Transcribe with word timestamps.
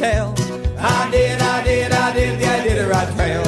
tell. 0.00 0.32
I 0.78 1.10
did, 1.10 1.38
I 1.42 1.62
did, 1.62 1.92
I 1.92 2.14
did 2.14 2.40
the 2.40 2.46
Iditarod 2.46 3.14
Trail. 3.16 3.44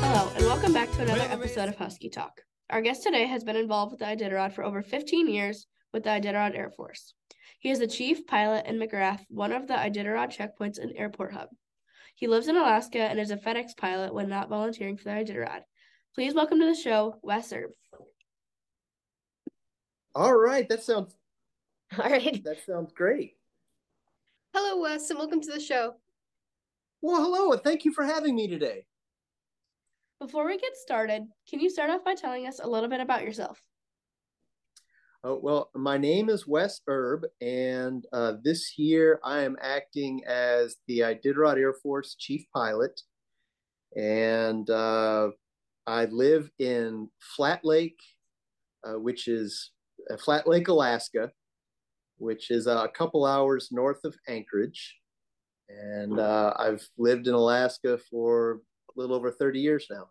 Hello, 0.00 0.32
and 0.34 0.44
welcome 0.46 0.72
back 0.72 0.90
to 0.90 1.02
another 1.02 1.28
episode 1.30 1.68
of 1.68 1.76
Husky 1.76 2.08
Talk. 2.08 2.40
Our 2.70 2.80
guest 2.80 3.04
today 3.04 3.26
has 3.26 3.44
been 3.44 3.54
involved 3.54 3.92
with 3.92 4.00
the 4.00 4.06
Iditarod 4.06 4.52
for 4.52 4.64
over 4.64 4.82
15 4.82 5.28
years 5.28 5.68
with 5.92 6.02
the 6.02 6.10
Iditarod 6.10 6.58
Air 6.58 6.70
Force. 6.70 7.14
He 7.60 7.70
is 7.70 7.78
the 7.78 7.86
chief 7.86 8.26
pilot 8.26 8.66
in 8.66 8.80
McGrath, 8.80 9.20
one 9.28 9.52
of 9.52 9.68
the 9.68 9.74
Iditarod 9.74 10.36
checkpoints 10.36 10.78
and 10.78 10.90
airport 10.96 11.32
hub. 11.32 11.50
He 12.16 12.26
lives 12.26 12.48
in 12.48 12.56
Alaska 12.56 12.98
and 12.98 13.20
is 13.20 13.30
a 13.30 13.36
FedEx 13.36 13.76
pilot 13.76 14.12
when 14.12 14.28
not 14.28 14.48
volunteering 14.48 14.96
for 14.96 15.04
the 15.04 15.10
Iditarod. 15.10 15.60
Please 16.16 16.34
welcome 16.34 16.58
to 16.58 16.66
the 16.66 16.74
show, 16.74 17.14
Wes 17.22 17.52
Erb. 17.52 17.70
All 20.16 20.34
right, 20.34 20.68
that 20.68 20.82
sounds 20.82 21.14
All 21.96 22.10
right. 22.10 22.42
that 22.42 22.64
sounds 22.66 22.92
great. 22.92 23.34
Hello, 24.52 24.82
Wes, 24.82 25.08
and 25.10 25.18
welcome 25.18 25.40
to 25.40 25.52
the 25.52 25.60
show. 25.60 25.94
Well, 27.02 27.22
hello, 27.22 27.52
and 27.52 27.62
thank 27.62 27.84
you 27.84 27.92
for 27.92 28.04
having 28.04 28.34
me 28.34 28.48
today. 28.48 28.84
Before 30.20 30.44
we 30.44 30.58
get 30.58 30.76
started, 30.76 31.22
can 31.48 31.60
you 31.60 31.70
start 31.70 31.88
off 31.88 32.04
by 32.04 32.14
telling 32.14 32.48
us 32.48 32.58
a 32.60 32.68
little 32.68 32.88
bit 32.88 33.00
about 33.00 33.22
yourself? 33.22 33.60
Oh, 35.22 35.38
well, 35.40 35.70
my 35.76 35.98
name 35.98 36.28
is 36.28 36.48
Wes 36.48 36.80
Erb, 36.88 37.26
and 37.40 38.04
uh, 38.12 38.34
this 38.42 38.76
year 38.76 39.20
I 39.22 39.42
am 39.42 39.56
acting 39.62 40.24
as 40.26 40.76
the 40.88 41.00
Iditarod 41.00 41.56
Air 41.56 41.74
Force 41.74 42.16
Chief 42.18 42.44
Pilot, 42.52 43.00
and 43.96 44.68
uh, 44.68 45.28
I 45.86 46.06
live 46.06 46.50
in 46.58 47.08
Flat 47.36 47.64
Lake, 47.64 48.00
uh, 48.84 48.98
which 48.98 49.28
is 49.28 49.70
uh, 50.10 50.16
Flat 50.16 50.48
Lake, 50.48 50.66
Alaska, 50.66 51.30
which 52.20 52.50
is 52.50 52.66
a 52.66 52.88
couple 52.94 53.24
hours 53.24 53.68
north 53.72 54.04
of 54.04 54.14
Anchorage, 54.28 54.96
and 55.68 56.20
uh, 56.20 56.52
I've 56.56 56.86
lived 56.98 57.26
in 57.26 57.34
Alaska 57.34 57.98
for 58.10 58.60
a 58.94 59.00
little 59.00 59.16
over 59.16 59.30
thirty 59.30 59.60
years 59.60 59.86
now. 59.90 60.10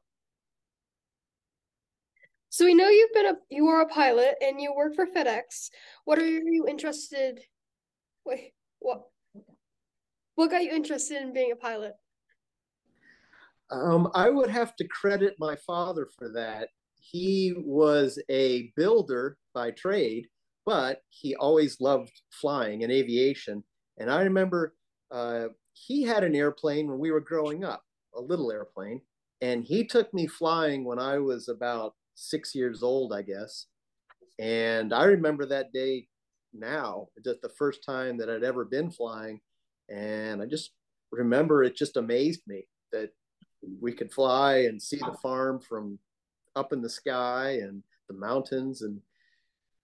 So 2.50 2.66
we 2.66 2.74
know 2.74 2.90
you've 2.90 3.14
been 3.14 3.28
a 3.28 3.36
you 3.50 3.68
are 3.68 3.82
a 3.82 3.88
pilot 3.88 4.36
and 4.42 4.60
you 4.60 4.74
work 4.76 4.96
for 4.96 5.06
FedEx. 5.06 5.70
What 6.06 6.18
are 6.18 6.26
you 6.26 6.66
interested? 6.68 7.42
Wait, 8.26 8.54
what? 8.80 9.04
What 10.36 10.50
got 10.52 10.64
you 10.64 10.72
interested 10.72 11.22
in 11.22 11.34
being 11.34 11.52
a 11.52 11.56
pilot? 11.56 11.94
Um, 13.72 14.10
I 14.16 14.30
would 14.30 14.50
have 14.50 14.76
to 14.78 14.88
credit 14.88 15.36
my 15.38 15.56
father 15.58 16.08
for 16.18 16.30
that. 16.30 16.70
He 16.96 17.54
was 17.58 18.20
a 18.30 18.72
builder 18.76 19.38
by 19.54 19.72
trade, 19.72 20.28
but 20.66 21.02
he 21.10 21.36
always 21.36 21.80
loved 21.82 22.12
flying 22.32 22.84
and 22.84 22.92
aviation. 22.92 23.64
And 23.98 24.10
I 24.12 24.22
remember 24.22 24.76
uh, 25.12 25.48
he 25.74 26.04
had 26.04 26.24
an 26.24 26.36
airplane 26.36 26.90
when 26.90 27.00
we 27.00 27.12
were 27.12 27.22
growing 27.22 27.64
up, 27.64 27.84
a 28.16 28.22
little 28.22 28.52
airplane, 28.52 29.02
and 29.42 29.64
he 29.64 29.84
took 29.84 30.14
me 30.14 30.28
flying 30.28 30.84
when 30.84 31.00
I 31.00 31.18
was 31.20 31.48
about 31.48 31.96
six 32.16 32.54
years 32.54 32.84
old, 32.84 33.14
I 33.14 33.22
guess. 33.22 33.68
And 34.38 34.94
I 34.94 35.06
remember 35.06 35.46
that 35.48 35.74
day 35.74 36.08
now, 36.54 37.08
just 37.24 37.42
the 37.42 37.50
first 37.50 37.84
time 37.86 38.18
that 38.18 38.30
I'd 38.30 38.44
ever 38.44 38.66
been 38.66 38.92
flying. 38.92 39.40
And 39.90 40.42
I 40.42 40.46
just 40.46 40.72
remember 41.12 41.64
it 41.64 41.76
just 41.76 41.98
amazed 41.98 42.42
me 42.48 42.68
that 42.92 43.10
we 43.82 43.92
could 43.92 44.12
fly 44.12 44.60
and 44.60 44.82
see 44.82 44.98
the 44.98 45.18
farm 45.22 45.60
from 45.60 46.00
up 46.56 46.74
in 46.74 46.82
the 46.82 46.90
sky 46.90 47.60
and 47.62 47.84
the 48.08 48.16
mountains. 48.16 48.82
And 48.82 49.00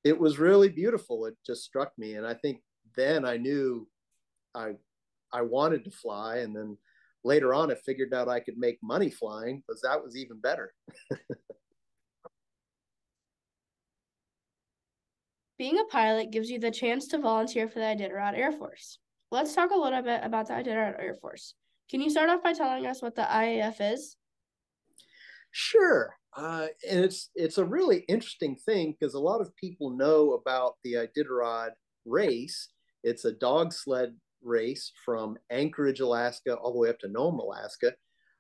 it 0.06 0.18
was 0.18 0.40
really 0.40 0.70
beautiful. 0.70 1.26
It 1.26 1.36
just 1.46 1.64
struck 1.64 1.92
me. 1.98 2.14
And 2.14 2.26
I 2.28 2.36
think 2.36 2.62
then 2.96 3.26
I 3.26 3.36
knew 3.38 3.90
I 4.54 4.76
I 5.34 5.42
wanted 5.42 5.84
to 5.86 5.92
fly. 5.92 6.38
And 6.38 6.56
then 6.56 6.78
later 7.24 7.54
on 7.56 7.72
I 7.72 7.76
figured 7.76 8.14
out 8.14 8.30
I 8.30 8.40
could 8.40 8.58
make 8.58 8.78
money 8.84 9.10
flying 9.10 9.62
because 9.68 9.82
that 9.82 10.02
was 10.02 10.16
even 10.16 10.40
better. 10.40 10.72
Being 15.58 15.80
a 15.80 15.86
pilot 15.86 16.32
gives 16.32 16.50
you 16.50 16.60
the 16.60 16.70
chance 16.70 17.08
to 17.08 17.18
volunteer 17.18 17.68
for 17.68 17.80
the 17.80 17.86
Iditarod 17.86 18.38
Air 18.38 18.52
Force. 18.52 19.00
Let's 19.32 19.56
talk 19.56 19.72
a 19.72 19.76
little 19.78 20.04
bit 20.04 20.20
about 20.24 20.50
the 20.50 20.54
Iditarod 20.54 21.02
Air 21.02 21.16
Force. 21.16 21.56
Can 21.90 22.02
you 22.02 22.12
start 22.12 22.30
off 22.30 22.44
by 22.44 22.54
telling 22.54 22.86
us 22.86 23.02
what 23.02 23.16
the 23.16 23.24
IAF 23.24 23.78
is? 23.94 24.18
Sure. 25.52 26.16
Uh, 26.36 26.68
and 26.90 27.00
it's 27.06 27.30
it's 27.36 27.58
a 27.58 27.66
really 27.66 28.00
interesting 28.10 28.58
thing 28.66 28.94
because 29.00 29.14
a 29.14 29.20
lot 29.20 29.40
of 29.40 29.56
people 29.56 29.92
know 29.92 30.34
about 30.34 30.74
the 30.84 30.94
Iditarod 30.94 31.70
race. 32.06 32.70
It's 33.04 33.26
a 33.26 33.32
dog 33.32 33.72
sled 33.72 34.16
race 34.44 34.92
from 35.06 35.38
Anchorage, 35.50 36.02
Alaska, 36.02 36.56
all 36.56 36.74
the 36.74 36.80
way 36.80 36.90
up 36.90 37.00
to 37.00 37.08
Nome, 37.08 37.40
Alaska, 37.40 37.94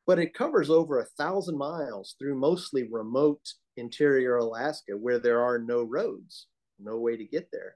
but 0.05 0.19
it 0.19 0.33
covers 0.33 0.69
over 0.69 0.99
a 0.99 1.07
thousand 1.17 1.57
miles 1.57 2.15
through 2.19 2.35
mostly 2.35 2.83
remote 2.91 3.41
interior 3.77 4.37
Alaska 4.37 4.93
where 4.93 5.19
there 5.19 5.41
are 5.41 5.59
no 5.59 5.83
roads, 5.83 6.47
no 6.79 6.97
way 6.97 7.15
to 7.15 7.25
get 7.25 7.47
there. 7.51 7.75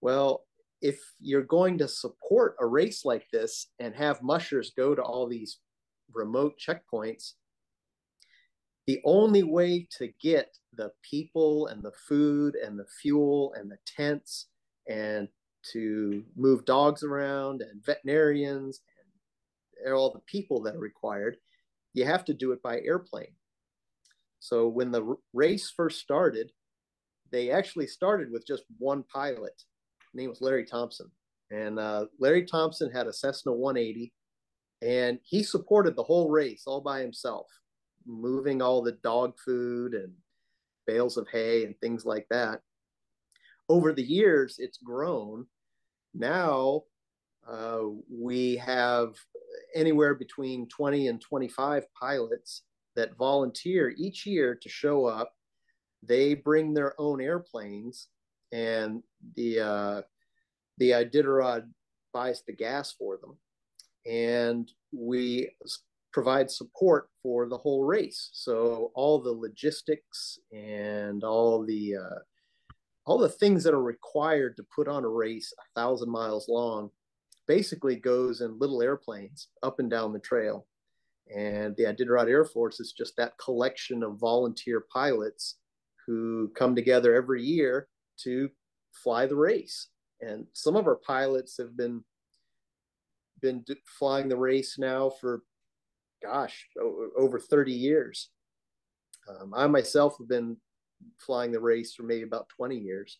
Well, 0.00 0.44
if 0.80 0.98
you're 1.20 1.44
going 1.44 1.78
to 1.78 1.88
support 1.88 2.56
a 2.60 2.66
race 2.66 3.04
like 3.04 3.26
this 3.32 3.68
and 3.78 3.94
have 3.94 4.22
mushers 4.22 4.72
go 4.76 4.94
to 4.94 5.02
all 5.02 5.28
these 5.28 5.58
remote 6.12 6.54
checkpoints, 6.58 7.34
the 8.86 9.00
only 9.04 9.42
way 9.42 9.86
to 9.98 10.08
get 10.20 10.56
the 10.74 10.90
people 11.08 11.66
and 11.68 11.82
the 11.82 11.92
food 12.08 12.56
and 12.56 12.78
the 12.78 12.86
fuel 13.00 13.54
and 13.56 13.70
the 13.70 13.78
tents 13.86 14.48
and 14.88 15.28
to 15.72 16.24
move 16.36 16.64
dogs 16.64 17.02
around 17.02 17.62
and 17.62 17.84
veterinarians 17.84 18.80
and 19.84 19.94
all 19.94 20.12
the 20.12 20.20
people 20.26 20.62
that 20.62 20.74
are 20.74 20.80
required, 20.80 21.36
you 21.94 22.04
have 22.04 22.24
to 22.24 22.34
do 22.34 22.52
it 22.52 22.62
by 22.62 22.80
airplane. 22.80 23.34
So 24.40 24.66
when 24.66 24.90
the 24.90 25.16
race 25.32 25.72
first 25.74 26.00
started, 26.00 26.50
they 27.30 27.50
actually 27.50 27.86
started 27.86 28.30
with 28.32 28.46
just 28.46 28.64
one 28.78 29.04
pilot. 29.04 29.54
His 29.56 30.14
name 30.14 30.30
was 30.30 30.40
Larry 30.40 30.66
Thompson. 30.66 31.10
And 31.50 31.78
uh, 31.78 32.06
Larry 32.18 32.44
Thompson 32.44 32.90
had 32.90 33.06
a 33.06 33.12
Cessna 33.12 33.52
180, 33.52 34.12
and 34.80 35.18
he 35.22 35.42
supported 35.42 35.94
the 35.94 36.02
whole 36.02 36.30
race 36.30 36.64
all 36.66 36.80
by 36.80 37.00
himself 37.00 37.46
moving 38.06 38.62
all 38.62 38.82
the 38.82 38.92
dog 38.92 39.38
food 39.38 39.94
and 39.94 40.12
bales 40.86 41.16
of 41.16 41.28
hay 41.28 41.64
and 41.64 41.78
things 41.80 42.04
like 42.04 42.26
that. 42.30 42.60
Over 43.68 43.92
the 43.92 44.02
years, 44.02 44.56
it's 44.58 44.78
grown. 44.78 45.46
Now 46.14 46.82
uh, 47.48 47.80
we 48.10 48.56
have 48.56 49.14
anywhere 49.74 50.14
between 50.14 50.68
20 50.68 51.08
and 51.08 51.20
25 51.20 51.84
pilots 51.98 52.62
that 52.94 53.16
volunteer 53.16 53.94
each 53.96 54.26
year 54.26 54.54
to 54.54 54.68
show 54.68 55.06
up. 55.06 55.32
They 56.02 56.34
bring 56.34 56.74
their 56.74 57.00
own 57.00 57.20
airplanes, 57.20 58.08
and 58.52 59.02
the 59.36 59.60
uh, 59.60 60.02
the 60.78 60.90
Iditarod 60.90 61.68
buys 62.12 62.42
the 62.42 62.52
gas 62.52 62.92
for 62.92 63.18
them, 63.18 63.36
and 64.04 64.70
we 64.92 65.50
provide 66.12 66.50
support 66.50 67.08
for 67.22 67.48
the 67.48 67.56
whole 67.56 67.84
race. 67.84 68.30
So 68.32 68.92
all 68.94 69.20
the 69.20 69.32
logistics 69.32 70.38
and 70.52 71.24
all 71.24 71.64
the 71.64 71.96
uh, 71.96 72.18
all 73.06 73.18
the 73.18 73.28
things 73.28 73.64
that 73.64 73.74
are 73.74 73.82
required 73.82 74.56
to 74.56 74.66
put 74.74 74.88
on 74.88 75.04
a 75.04 75.08
race 75.08 75.52
a 75.58 75.80
thousand 75.80 76.10
miles 76.10 76.48
long 76.48 76.90
basically 77.48 77.96
goes 77.96 78.40
in 78.40 78.58
little 78.58 78.82
airplanes 78.82 79.48
up 79.62 79.80
and 79.80 79.90
down 79.90 80.12
the 80.12 80.20
trail. 80.20 80.66
And 81.34 81.74
the 81.76 81.84
Iditarod 81.84 82.28
Air 82.28 82.44
Force 82.44 82.78
is 82.78 82.92
just 82.96 83.16
that 83.16 83.38
collection 83.38 84.02
of 84.02 84.18
volunteer 84.18 84.84
pilots 84.92 85.56
who 86.06 86.50
come 86.54 86.74
together 86.74 87.14
every 87.14 87.42
year 87.42 87.88
to 88.24 88.50
fly 88.92 89.26
the 89.26 89.36
race. 89.36 89.88
And 90.20 90.46
some 90.52 90.76
of 90.76 90.86
our 90.86 90.96
pilots 90.96 91.56
have 91.58 91.76
been 91.76 92.04
been 93.40 93.64
flying 93.98 94.28
the 94.28 94.36
race 94.36 94.76
now 94.78 95.10
for 95.20 95.42
gosh, 96.22 96.68
over 97.16 97.38
30 97.38 97.72
years. 97.72 98.30
Um, 99.28 99.52
I 99.54 99.66
myself 99.66 100.16
have 100.18 100.28
been 100.28 100.56
flying 101.18 101.52
the 101.52 101.60
race 101.60 101.94
for 101.94 102.02
maybe 102.02 102.22
about 102.22 102.48
20 102.56 102.76
years, 102.76 103.18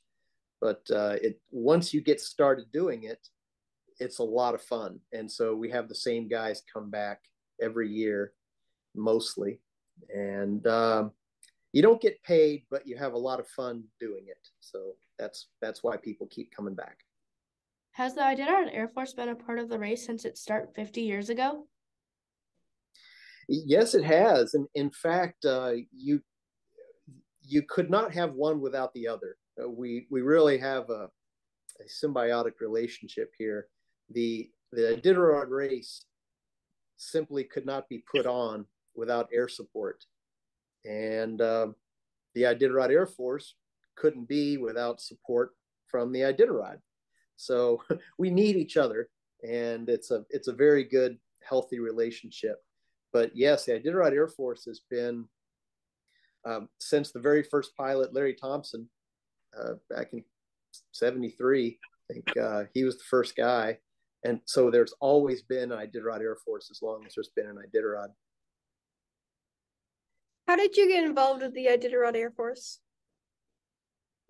but 0.61 0.83
uh, 0.91 1.17
it 1.23 1.41
once 1.51 1.93
you 1.93 2.01
get 2.01 2.21
started 2.21 2.67
doing 2.73 3.05
it, 3.05 3.27
it's 3.99 4.19
a 4.19 4.25
lot 4.25 4.55
of 4.55 4.63
fun. 4.63 4.99
And 5.13 5.31
so 5.31 5.55
we 5.55 5.71
have 5.71 5.89
the 5.89 5.95
same 5.95 6.29
guys 6.29 6.63
come 6.73 6.91
back 6.91 7.21
every 7.61 7.89
year, 7.89 8.33
mostly, 8.95 9.61
and 10.15 10.67
um, 10.67 11.13
you 11.73 11.83
don't 11.83 12.01
get 12.01 12.23
paid, 12.23 12.65
but 12.71 12.87
you 12.87 12.97
have 12.97 13.15
a 13.15 13.19
lot 13.19 13.41
of 13.41 13.49
fun 13.49 13.85
doing 14.01 14.25
it. 14.27 14.49
So 14.61 14.93
that's 15.19 15.49
that's 15.61 15.83
why 15.83 15.97
people 15.97 16.27
keep 16.31 16.55
coming 16.55 16.75
back. 16.75 16.99
Has 17.93 18.15
the 18.15 18.23
Iditarod 18.23 18.71
Air 18.73 18.89
Force 18.89 19.13
been 19.13 19.29
a 19.29 19.35
part 19.35 19.59
of 19.59 19.69
the 19.69 19.79
race 19.79 20.05
since 20.05 20.25
its 20.25 20.41
start 20.41 20.75
50 20.75 21.03
years 21.03 21.29
ago? 21.29 21.67
Yes, 23.55 23.95
it 23.95 24.03
has, 24.05 24.55
and 24.55 24.67
in 24.75 24.91
fact, 24.91 25.45
uh, 25.45 25.73
you 25.95 26.23
you 27.43 27.63
could 27.69 27.91
not 27.91 28.15
have 28.15 28.33
one 28.33 28.63
without 28.63 28.95
the 28.95 29.07
other. 29.07 29.37
Uh, 29.63 29.69
we 29.69 30.07
we 30.11 30.23
really 30.23 30.57
have 30.57 30.89
a 30.89 31.11
a 31.81 31.85
symbiotic 31.85 32.61
relationship 32.63 33.31
here. 33.37 33.67
The 34.11 34.49
the 34.73 34.99
Iditarod 34.99 35.51
race 35.51 36.07
simply 36.97 37.45
could 37.45 37.67
not 37.67 37.91
be 37.91 38.03
put 38.11 38.25
on 38.25 38.65
without 38.95 39.29
air 39.35 39.49
support, 39.49 40.03
and 40.87 41.43
um, 41.43 41.75
the 42.35 42.45
Iditarod 42.45 42.91
Air 42.91 43.07
Force 43.07 43.57
couldn't 43.97 44.29
be 44.29 44.57
without 44.57 44.99
support 44.99 45.51
from 45.89 46.11
the 46.11 46.21
Iditarod. 46.21 46.79
So 47.37 47.83
we 48.19 48.31
need 48.31 48.57
each 48.57 48.79
other, 48.79 49.11
and 49.47 49.91
it's 49.91 50.11
a 50.11 50.25
it's 50.31 50.49
a 50.49 50.55
very 50.55 50.85
good, 50.85 51.19
healthy 51.47 51.81
relationship. 51.81 52.57
But 53.13 53.31
yes, 53.35 53.67
the 53.67 53.73
Iditarod 53.73 54.13
Air 54.13 54.29
Force 54.29 54.65
has 54.65 54.81
been 54.91 55.27
um, 56.45 56.69
since 56.81 57.13
the 57.13 57.21
very 57.21 57.43
first 57.43 57.77
pilot, 57.77 58.15
Larry 58.15 58.35
Thompson, 58.35 58.89
uh, 59.59 59.75
back 59.91 60.13
in 60.13 60.25
'73. 60.93 61.79
I 62.11 62.13
think 62.13 62.37
uh, 62.37 62.65
he 62.75 62.85
was 62.85 62.97
the 62.97 63.05
first 63.09 63.37
guy, 63.37 63.79
and 64.25 64.41
so 64.47 64.71
there's 64.71 64.95
always 65.01 65.43
been 65.43 65.73
an 65.73 65.79
Iditarod 65.79 66.21
Air 66.21 66.37
Force 66.45 66.69
as 66.71 66.81
long 66.83 67.05
as 67.07 67.15
there's 67.15 67.31
been 67.37 67.47
an 67.47 67.59
Iditarod. 67.59 68.09
How 70.49 70.57
did 70.57 70.77
you 70.77 70.89
get 70.89 71.05
involved 71.05 71.43
with 71.43 71.55
the 71.55 71.67
Iditarod 71.67 72.17
Air 72.17 72.31
Force? 72.31 72.81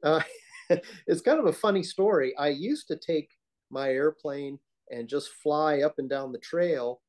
Uh, 0.03 0.21
it's 1.07 1.23
kind 1.23 1.39
of 1.39 1.47
a 1.47 1.53
funny 1.53 1.83
story. 1.83 2.37
I 2.37 2.49
used 2.49 2.89
to 2.89 2.97
take 2.97 3.31
my 3.71 3.89
airplane 3.89 4.59
and 4.91 5.09
just 5.09 5.31
fly 5.43 5.81
up 5.81 5.95
and 5.99 6.09
down 6.09 6.33
the 6.33 6.39
trail, 6.39 7.01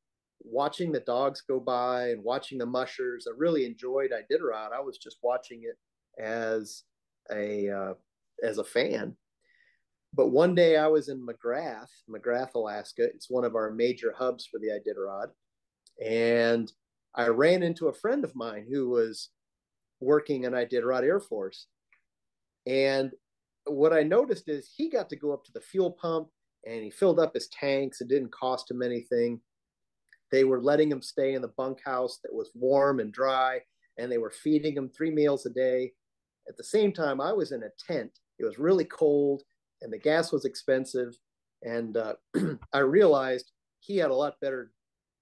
watching 0.44 0.92
the 0.92 1.00
dogs 1.02 1.42
go 1.42 1.60
by 1.60 2.10
and 2.10 2.24
watching 2.24 2.58
the 2.58 2.66
mushers. 2.66 3.28
I 3.28 3.32
really 3.38 3.66
enjoyed 3.66 4.12
Iditarod. 4.12 4.72
I 4.74 4.82
was 4.82 4.98
just 4.98 5.18
watching 5.24 5.64
it 5.64 5.78
as 6.22 6.84
a 7.32 7.70
uh, 7.70 7.94
as 8.44 8.58
a 8.58 8.64
fan. 8.64 9.16
But 10.14 10.30
one 10.30 10.54
day 10.54 10.78
I 10.78 10.88
was 10.88 11.10
in 11.10 11.26
McGrath, 11.26 11.90
McGrath, 12.10 12.54
Alaska. 12.54 13.04
It's 13.04 13.30
one 13.30 13.44
of 13.44 13.56
our 13.56 13.72
major 13.72 14.14
hubs 14.16 14.46
for 14.46 14.60
the 14.60 14.68
Iditarod, 14.68 15.30
and 16.06 16.72
I 17.16 17.28
ran 17.28 17.64
into 17.64 17.88
a 17.88 17.94
friend 17.94 18.24
of 18.24 18.36
mine 18.36 18.68
who 18.72 18.90
was 18.90 19.30
working 20.00 20.44
in 20.44 20.54
Iditarod 20.54 21.04
Air 21.04 21.20
Force. 21.20 21.68
And 22.68 23.12
what 23.66 23.94
I 23.94 24.04
noticed 24.04 24.50
is 24.50 24.72
he 24.76 24.90
got 24.90 25.10
to 25.10 25.16
go 25.16 25.32
up 25.32 25.44
to 25.46 25.52
the 25.52 25.62
fuel 25.62 25.92
pump 25.92 26.30
and 26.66 26.84
he 26.84 26.92
filled 26.92 27.20
up 27.20 27.34
his 27.34 27.48
tanks. 27.48 28.02
It 28.02 28.08
didn't 28.08 28.32
cost 28.32 28.70
him 28.70 28.82
anything. 28.82 29.40
They 30.34 30.46
were 30.46 30.60
letting 30.60 30.92
him 30.92 31.04
stay 31.04 31.36
in 31.36 31.44
the 31.44 31.54
bunkhouse 31.60 32.18
that 32.24 32.34
was 32.34 32.50
warm 32.56 33.00
and 33.00 33.14
dry, 33.14 33.60
and 34.00 34.12
they 34.12 34.18
were 34.18 34.32
feeding 34.32 34.76
him 34.76 34.90
three 34.90 35.12
meals 35.12 35.46
a 35.46 35.52
day. 35.52 35.94
At 36.50 36.58
the 36.58 36.64
same 36.64 36.92
time, 36.92 37.22
I 37.22 37.32
was 37.32 37.52
in 37.52 37.62
a 37.62 37.70
tent. 37.88 38.10
It 38.40 38.44
was 38.44 38.58
really 38.58 38.86
cold, 38.86 39.44
and 39.84 39.94
the 39.94 40.00
gas 40.00 40.32
was 40.32 40.46
expensive. 40.46 41.16
And 41.62 41.98
uh, 41.98 42.16
I 42.74 42.80
realized 42.80 43.52
he 43.80 43.98
had 43.98 44.10
a 44.10 44.16
lot 44.16 44.42
better 44.42 44.72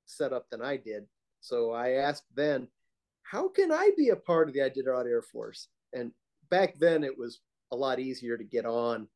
setup 0.05 0.49
than 0.49 0.61
I 0.61 0.77
did. 0.77 1.03
So 1.41 1.73
I 1.73 1.89
asked 1.95 2.27
then, 2.33 2.69
how 3.23 3.49
can 3.49 3.69
I 3.69 3.91
be 3.97 4.09
a 4.09 4.15
part 4.15 4.47
of 4.47 4.53
the 4.53 4.61
Iditarod 4.61 5.07
Air 5.07 5.23
Force? 5.23 5.67
And 5.91 6.13
back 6.49 6.79
then 6.79 7.03
it 7.03 7.17
was 7.17 7.41
a 7.73 7.75
lot 7.75 7.99
easier 7.99 8.37
to 8.37 8.45
get 8.45 8.65
on. 8.65 9.09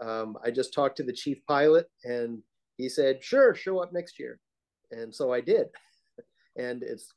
Um, 0.00 0.38
I 0.42 0.50
just 0.50 0.72
talked 0.72 0.96
to 0.96 1.02
the 1.02 1.12
chief 1.12 1.44
pilot 1.46 1.90
and 2.04 2.42
he 2.78 2.88
said, 2.88 3.22
sure, 3.22 3.54
show 3.54 3.80
up 3.80 3.92
next 3.92 4.18
year. 4.18 4.40
And 4.92 5.14
so 5.14 5.32
I 5.32 5.40
did. 5.40 5.68
and 6.56 6.82
it's, 6.82 7.12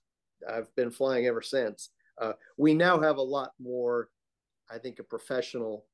I've 0.49 0.73
been 0.75 0.91
flying 0.91 1.27
ever 1.27 1.41
since. 1.41 1.89
Uh, 2.21 2.33
we 2.57 2.73
now 2.73 2.99
have 2.99 3.17
a 3.17 3.21
lot 3.21 3.51
more, 3.59 4.09
I 4.71 4.77
think, 4.77 4.99
a 4.99 5.03
professional 5.03 5.85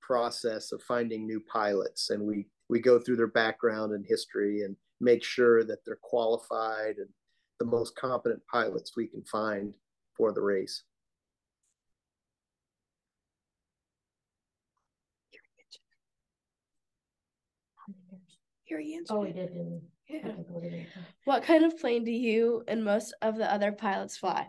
process 0.00 0.72
of 0.72 0.82
finding 0.82 1.26
new 1.26 1.42
pilots. 1.52 2.10
And 2.10 2.22
we, 2.22 2.46
we 2.68 2.80
go 2.80 2.98
through 2.98 3.16
their 3.16 3.26
background 3.26 3.92
and 3.92 4.04
history 4.06 4.62
and 4.62 4.76
make 5.00 5.24
sure 5.24 5.64
that 5.64 5.78
they're 5.84 5.98
qualified 6.02 6.96
and 6.98 7.08
the 7.58 7.64
most 7.64 7.96
competent 7.96 8.42
pilots 8.50 8.92
we 8.96 9.06
can 9.06 9.22
find 9.24 9.72
for 10.16 10.32
the 10.32 10.40
race. 10.40 10.82
Here 18.64 18.80
he 18.80 18.94
answered. 18.94 19.14
Oh, 19.14 19.24
he 19.24 19.32
did, 19.32 19.48
didn't 19.48 19.72
he? 19.72 19.99
Yeah. 20.10 20.18
Okay, 20.26 20.44
go 20.52 20.58
ahead. 20.58 20.86
What 21.24 21.42
kind 21.44 21.64
of 21.64 21.78
plane 21.78 22.04
do 22.04 22.10
you 22.10 22.64
and 22.66 22.84
most 22.84 23.14
of 23.22 23.36
the 23.36 23.52
other 23.52 23.72
pilots 23.72 24.16
fly? 24.16 24.48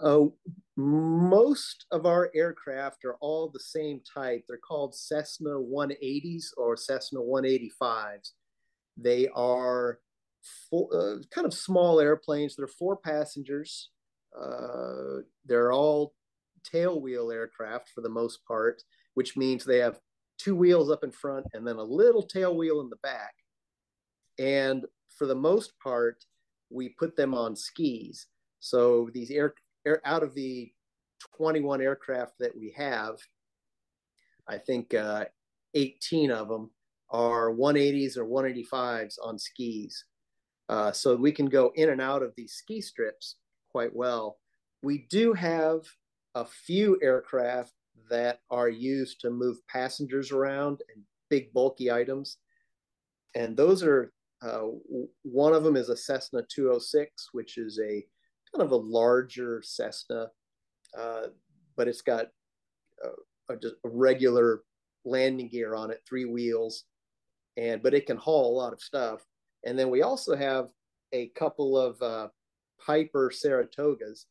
Uh, 0.00 0.26
most 0.76 1.86
of 1.90 2.04
our 2.04 2.30
aircraft 2.34 3.04
are 3.06 3.14
all 3.20 3.48
the 3.48 3.60
same 3.60 4.00
type. 4.00 4.44
They're 4.46 4.58
called 4.58 4.94
Cessna 4.94 5.50
180s 5.50 6.48
or 6.58 6.76
Cessna 6.76 7.20
185s. 7.20 8.32
They 8.98 9.28
are 9.28 10.00
four, 10.70 10.88
uh, 10.94 11.22
kind 11.30 11.46
of 11.46 11.54
small 11.54 11.98
airplanes. 11.98 12.56
They're 12.56 12.66
four 12.66 12.96
passengers. 12.96 13.90
Uh, 14.38 15.22
they're 15.46 15.72
all 15.72 16.14
tailwheel 16.70 17.32
aircraft 17.32 17.88
for 17.94 18.02
the 18.02 18.08
most 18.10 18.44
part, 18.46 18.82
which 19.14 19.36
means 19.36 19.64
they 19.64 19.78
have 19.78 19.98
two 20.38 20.54
wheels 20.54 20.90
up 20.90 21.04
in 21.04 21.10
front 21.10 21.46
and 21.54 21.66
then 21.66 21.76
a 21.76 21.82
little 21.82 22.22
tail 22.22 22.54
wheel 22.54 22.82
in 22.82 22.90
the 22.90 22.96
back. 22.96 23.34
And 24.38 24.84
for 25.16 25.26
the 25.26 25.34
most 25.34 25.72
part, 25.82 26.24
we 26.70 26.90
put 26.90 27.16
them 27.16 27.34
on 27.34 27.56
skis. 27.56 28.26
So 28.60 29.08
these 29.14 29.30
air, 29.30 29.54
air 29.86 30.00
out 30.04 30.22
of 30.22 30.34
the 30.34 30.72
21 31.36 31.80
aircraft 31.80 32.34
that 32.40 32.56
we 32.56 32.74
have, 32.76 33.16
I 34.48 34.58
think 34.58 34.94
uh, 34.94 35.26
18 35.74 36.30
of 36.30 36.48
them 36.48 36.70
are 37.10 37.50
180s 37.50 38.16
or 38.16 38.26
185s 38.26 39.14
on 39.22 39.38
skis. 39.38 40.04
Uh, 40.68 40.90
so 40.90 41.14
we 41.14 41.30
can 41.30 41.46
go 41.46 41.72
in 41.76 41.90
and 41.90 42.00
out 42.00 42.22
of 42.22 42.32
these 42.36 42.54
ski 42.54 42.80
strips 42.80 43.36
quite 43.70 43.94
well. 43.94 44.38
We 44.82 45.06
do 45.10 45.32
have 45.32 45.82
a 46.34 46.44
few 46.44 46.98
aircraft 47.02 47.72
that 48.10 48.40
are 48.50 48.68
used 48.68 49.20
to 49.20 49.30
move 49.30 49.66
passengers 49.68 50.32
around 50.32 50.80
and 50.94 51.04
big 51.30 51.52
bulky 51.52 51.90
items. 51.90 52.38
And 53.34 53.56
those 53.56 53.82
are, 53.82 54.12
uh, 54.46 54.68
one 55.22 55.52
of 55.52 55.64
them 55.64 55.76
is 55.76 55.88
a 55.88 55.96
Cessna 55.96 56.42
206, 56.48 57.30
which 57.32 57.58
is 57.58 57.80
a 57.80 58.04
kind 58.54 58.64
of 58.64 58.72
a 58.72 58.76
larger 58.76 59.62
Cessna, 59.64 60.28
uh, 60.98 61.26
but 61.76 61.88
it's 61.88 62.02
got 62.02 62.26
a, 63.04 63.52
a, 63.52 63.56
just 63.56 63.74
a 63.84 63.88
regular 63.88 64.62
landing 65.04 65.48
gear 65.48 65.74
on 65.74 65.90
it, 65.90 66.02
three 66.08 66.24
wheels, 66.24 66.84
and 67.56 67.82
but 67.82 67.94
it 67.94 68.06
can 68.06 68.16
haul 68.16 68.52
a 68.52 68.58
lot 68.58 68.72
of 68.72 68.80
stuff. 68.80 69.26
And 69.64 69.78
then 69.78 69.90
we 69.90 70.02
also 70.02 70.36
have 70.36 70.68
a 71.12 71.28
couple 71.28 71.78
of 71.78 72.00
uh, 72.02 72.28
Piper 72.84 73.32
Saratogas, 73.34 74.26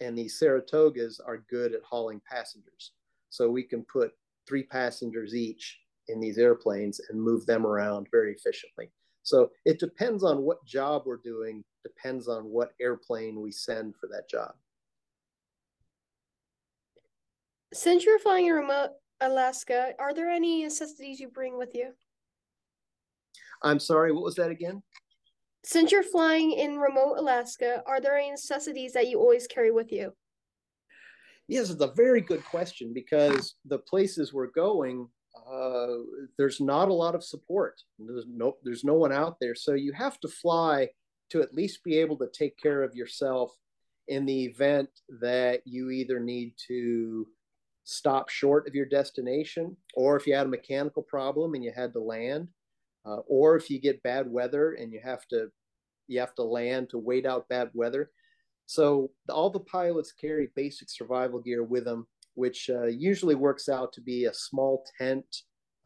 and 0.00 0.16
these 0.16 0.38
Saratogas 0.40 1.20
are 1.26 1.44
good 1.50 1.74
at 1.74 1.82
hauling 1.82 2.20
passengers. 2.30 2.92
So 3.30 3.50
we 3.50 3.62
can 3.62 3.84
put 3.84 4.12
three 4.46 4.62
passengers 4.62 5.34
each 5.34 5.80
in 6.08 6.20
these 6.20 6.38
airplanes 6.38 7.00
and 7.08 7.20
move 7.20 7.46
them 7.46 7.66
around 7.66 8.06
very 8.12 8.32
efficiently. 8.32 8.90
So 9.26 9.50
it 9.64 9.80
depends 9.80 10.22
on 10.22 10.42
what 10.42 10.64
job 10.64 11.02
we're 11.04 11.16
doing, 11.16 11.64
depends 11.82 12.28
on 12.28 12.44
what 12.44 12.74
airplane 12.80 13.40
we 13.40 13.50
send 13.50 13.96
for 13.96 14.06
that 14.06 14.30
job. 14.30 14.52
Since 17.74 18.04
you're 18.04 18.20
flying 18.20 18.46
in 18.46 18.52
remote 18.52 18.90
Alaska, 19.20 19.94
are 19.98 20.14
there 20.14 20.30
any 20.30 20.62
necessities 20.62 21.18
you 21.18 21.26
bring 21.26 21.58
with 21.58 21.74
you? 21.74 21.90
I'm 23.64 23.80
sorry, 23.80 24.12
what 24.12 24.22
was 24.22 24.36
that 24.36 24.52
again? 24.52 24.80
Since 25.64 25.90
you're 25.90 26.04
flying 26.04 26.52
in 26.52 26.78
remote 26.78 27.16
Alaska, 27.18 27.82
are 27.84 28.00
there 28.00 28.16
any 28.16 28.30
necessities 28.30 28.92
that 28.92 29.08
you 29.08 29.18
always 29.18 29.48
carry 29.48 29.72
with 29.72 29.90
you? 29.90 30.12
Yes, 31.48 31.70
it's 31.70 31.82
a 31.82 31.92
very 31.96 32.20
good 32.20 32.44
question 32.44 32.92
because 32.94 33.56
the 33.64 33.78
places 33.78 34.32
we're 34.32 34.52
going, 34.52 35.08
uh, 35.50 35.98
there's 36.38 36.60
not 36.60 36.88
a 36.88 36.94
lot 36.94 37.14
of 37.14 37.24
support. 37.24 37.80
There's 37.98 38.24
no, 38.28 38.56
there's 38.62 38.84
no 38.84 38.94
one 38.94 39.12
out 39.12 39.36
there, 39.40 39.54
so 39.54 39.74
you 39.74 39.92
have 39.92 40.18
to 40.20 40.28
fly 40.28 40.88
to 41.30 41.42
at 41.42 41.54
least 41.54 41.82
be 41.84 41.98
able 41.98 42.16
to 42.18 42.28
take 42.32 42.56
care 42.56 42.82
of 42.82 42.94
yourself 42.94 43.52
in 44.08 44.24
the 44.24 44.44
event 44.44 44.88
that 45.20 45.62
you 45.64 45.90
either 45.90 46.20
need 46.20 46.54
to 46.68 47.26
stop 47.84 48.28
short 48.28 48.66
of 48.66 48.74
your 48.74 48.86
destination, 48.86 49.76
or 49.94 50.16
if 50.16 50.26
you 50.26 50.34
had 50.34 50.46
a 50.46 50.50
mechanical 50.50 51.02
problem 51.02 51.54
and 51.54 51.64
you 51.64 51.72
had 51.74 51.92
to 51.92 52.00
land, 52.00 52.48
uh, 53.04 53.18
or 53.28 53.56
if 53.56 53.70
you 53.70 53.80
get 53.80 54.02
bad 54.02 54.30
weather 54.30 54.72
and 54.72 54.92
you 54.92 55.00
have 55.02 55.26
to 55.28 55.48
you 56.08 56.20
have 56.20 56.34
to 56.36 56.42
land 56.42 56.88
to 56.90 56.98
wait 56.98 57.26
out 57.26 57.48
bad 57.48 57.70
weather. 57.74 58.10
So 58.66 59.10
all 59.28 59.50
the 59.50 59.60
pilots 59.60 60.12
carry 60.12 60.50
basic 60.54 60.88
survival 60.90 61.40
gear 61.40 61.62
with 61.62 61.84
them, 61.84 62.06
which 62.36 62.70
uh, 62.70 62.86
usually 62.86 63.34
works 63.34 63.68
out 63.68 63.92
to 63.94 64.00
be 64.00 64.26
a 64.26 64.34
small 64.34 64.84
tent, 64.98 65.26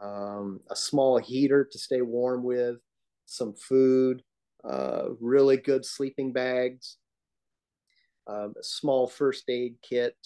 um, 0.00 0.61
a 0.71 0.76
small 0.76 1.19
heater 1.19 1.64
to 1.64 1.78
stay 1.78 2.02
warm 2.02 2.42
with, 2.42 2.76
some 3.26 3.54
food, 3.54 4.23
uh, 4.69 5.04
really 5.21 5.57
good 5.57 5.85
sleeping 5.85 6.33
bags, 6.33 6.99
um, 8.26 8.52
a 8.59 8.62
small 8.62 9.07
first 9.07 9.49
aid 9.49 9.76
kit, 9.83 10.16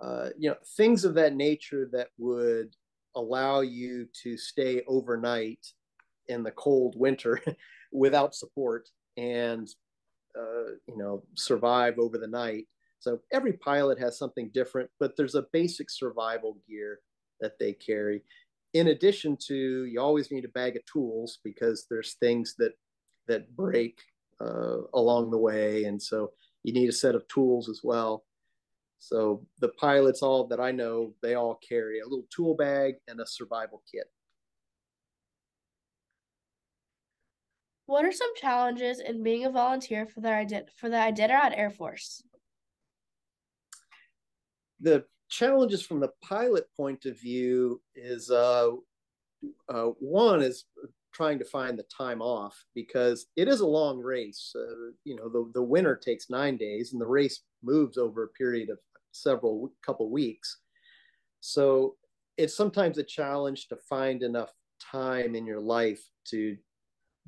uh, 0.00 0.30
you 0.38 0.48
know, 0.48 0.56
things 0.76 1.04
of 1.04 1.14
that 1.14 1.34
nature 1.34 1.88
that 1.92 2.08
would 2.18 2.74
allow 3.14 3.60
you 3.60 4.08
to 4.22 4.36
stay 4.36 4.82
overnight 4.86 5.66
in 6.28 6.42
the 6.42 6.50
cold 6.52 6.94
winter 6.96 7.40
without 7.92 8.34
support 8.34 8.88
and 9.16 9.68
uh, 10.38 10.72
you 10.86 10.96
know 10.96 11.22
survive 11.34 11.98
over 11.98 12.16
the 12.16 12.26
night 12.26 12.66
so 13.02 13.18
every 13.32 13.54
pilot 13.54 13.98
has 13.98 14.16
something 14.16 14.48
different 14.54 14.88
but 15.00 15.16
there's 15.16 15.34
a 15.34 15.46
basic 15.52 15.90
survival 15.90 16.56
gear 16.68 17.00
that 17.40 17.58
they 17.58 17.72
carry. 17.72 18.22
In 18.74 18.86
addition 18.88 19.36
to 19.48 19.84
you 19.86 20.00
always 20.00 20.30
need 20.30 20.44
a 20.44 20.48
bag 20.60 20.76
of 20.76 20.84
tools 20.86 21.40
because 21.42 21.86
there's 21.90 22.14
things 22.14 22.54
that 22.58 22.72
that 23.26 23.54
break 23.56 23.98
uh, 24.40 24.78
along 24.94 25.30
the 25.30 25.38
way 25.38 25.84
and 25.84 26.00
so 26.00 26.30
you 26.62 26.72
need 26.72 26.88
a 26.88 26.92
set 26.92 27.16
of 27.16 27.26
tools 27.26 27.68
as 27.68 27.80
well. 27.82 28.24
So 29.00 29.44
the 29.58 29.70
pilots 29.70 30.22
all 30.22 30.46
that 30.46 30.60
i 30.60 30.70
know 30.70 31.12
they 31.22 31.34
all 31.34 31.58
carry 31.68 31.98
a 31.98 32.04
little 32.04 32.28
tool 32.30 32.54
bag 32.54 32.94
and 33.08 33.20
a 33.20 33.26
survival 33.26 33.82
kit. 33.90 34.06
What 37.86 38.04
are 38.04 38.12
some 38.12 38.32
challenges 38.36 39.00
in 39.00 39.24
being 39.24 39.44
a 39.44 39.50
volunteer 39.50 40.06
for 40.06 40.20
the 40.20 40.64
for 40.76 40.88
the 40.88 40.96
Iditarod 40.96 41.52
Air 41.58 41.70
Force? 41.70 42.22
The 44.82 45.04
challenges 45.28 45.82
from 45.82 46.00
the 46.00 46.10
pilot 46.22 46.66
point 46.76 47.06
of 47.06 47.18
view 47.18 47.80
is 47.94 48.30
uh, 48.30 48.72
uh, 49.68 49.86
one 49.98 50.42
is 50.42 50.64
trying 51.14 51.38
to 51.38 51.44
find 51.44 51.78
the 51.78 51.84
time 51.84 52.20
off 52.22 52.64
because 52.74 53.26
it 53.36 53.48
is 53.48 53.60
a 53.60 53.66
long 53.66 53.98
race. 53.98 54.52
Uh, 54.54 54.92
you 55.04 55.16
know, 55.16 55.28
the, 55.28 55.50
the 55.54 55.62
winter 55.62 55.96
takes 55.96 56.30
nine 56.30 56.56
days 56.56 56.92
and 56.92 57.00
the 57.00 57.06
race 57.06 57.42
moves 57.62 57.98
over 57.98 58.24
a 58.24 58.28
period 58.28 58.70
of 58.70 58.78
several 59.12 59.72
couple 59.84 60.10
weeks. 60.10 60.58
So 61.40 61.96
it's 62.36 62.56
sometimes 62.56 62.98
a 62.98 63.02
challenge 63.02 63.68
to 63.68 63.76
find 63.88 64.22
enough 64.22 64.52
time 64.80 65.34
in 65.34 65.46
your 65.46 65.60
life 65.60 66.02
to 66.28 66.56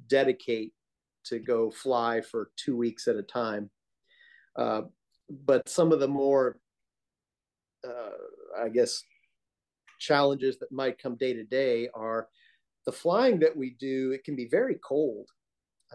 dedicate 0.09 0.73
to 1.25 1.39
go 1.39 1.71
fly 1.71 2.21
for 2.21 2.51
two 2.57 2.77
weeks 2.77 3.07
at 3.09 3.17
a 3.17 3.23
time. 3.23 3.71
Uh, 4.57 4.83
but 5.45 5.69
some 5.69 5.93
of 5.93 6.01
the 6.01 6.09
more, 6.09 6.59
uh, 7.87 8.63
I 8.63 8.69
guess, 8.69 9.03
challenges 9.99 10.59
that 10.59 10.73
might 10.73 11.01
come 11.01 11.17
day 11.17 11.33
to 11.33 11.45
day 11.45 11.89
are 11.95 12.29
the 12.87 12.93
flying 12.93 13.39
that 13.41 13.57
we 13.57 13.77
do. 13.79 14.13
It 14.13 14.25
can 14.25 14.37
be 14.37 14.49
very 14.49 14.77
cold. 14.85 15.29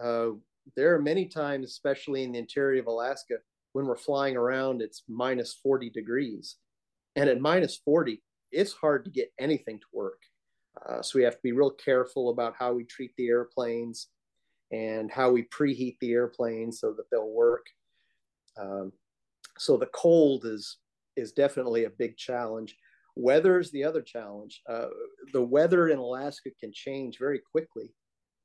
Uh, 0.02 0.30
there 0.76 0.94
are 0.94 1.02
many 1.02 1.26
times, 1.26 1.66
especially 1.66 2.22
in 2.22 2.32
the 2.32 2.38
interior 2.38 2.80
of 2.80 2.86
Alaska, 2.86 3.36
when 3.72 3.86
we're 3.86 3.96
flying 3.96 4.36
around, 4.36 4.82
it's 4.82 5.04
minus 5.08 5.54
40 5.62 5.90
degrees. 5.90 6.56
And 7.16 7.28
at 7.28 7.40
minus 7.40 7.76
40, 7.84 8.22
it's 8.50 8.72
hard 8.72 9.04
to 9.04 9.10
get 9.10 9.32
anything 9.38 9.78
to 9.78 9.86
work. 9.92 10.20
Uh, 10.88 11.02
so 11.02 11.18
we 11.18 11.24
have 11.24 11.34
to 11.34 11.42
be 11.42 11.52
real 11.52 11.70
careful 11.70 12.30
about 12.30 12.54
how 12.58 12.72
we 12.72 12.84
treat 12.84 13.12
the 13.16 13.28
airplanes 13.28 14.08
and 14.72 15.10
how 15.10 15.30
we 15.30 15.42
preheat 15.44 15.96
the 16.00 16.12
airplanes 16.12 16.80
so 16.80 16.92
that 16.92 17.04
they'll 17.10 17.30
work. 17.30 17.66
Um, 18.58 18.92
so 19.58 19.76
the 19.76 19.86
cold 19.86 20.44
is 20.44 20.78
is 21.20 21.32
definitely 21.32 21.84
a 21.84 21.90
big 21.90 22.16
challenge. 22.16 22.76
Weather 23.16 23.58
is 23.58 23.70
the 23.70 23.84
other 23.84 24.02
challenge. 24.02 24.62
Uh, 24.68 24.86
the 25.32 25.42
weather 25.42 25.88
in 25.88 25.98
Alaska 25.98 26.50
can 26.58 26.72
change 26.72 27.18
very 27.18 27.38
quickly, 27.38 27.92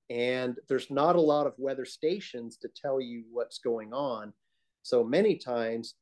and 0.10 0.58
there's 0.67 0.91
not 0.91 1.15
a 1.15 1.22
lot 1.22 1.48
of 1.48 1.53
weather 1.58 1.86
stations 1.86 2.58
to 2.58 2.70
tell 2.75 3.00
you 3.00 3.24
what's 3.32 3.60
going 3.60 3.94
on. 3.94 4.34
So 4.84 5.03
many 5.03 5.38
times 5.38 5.96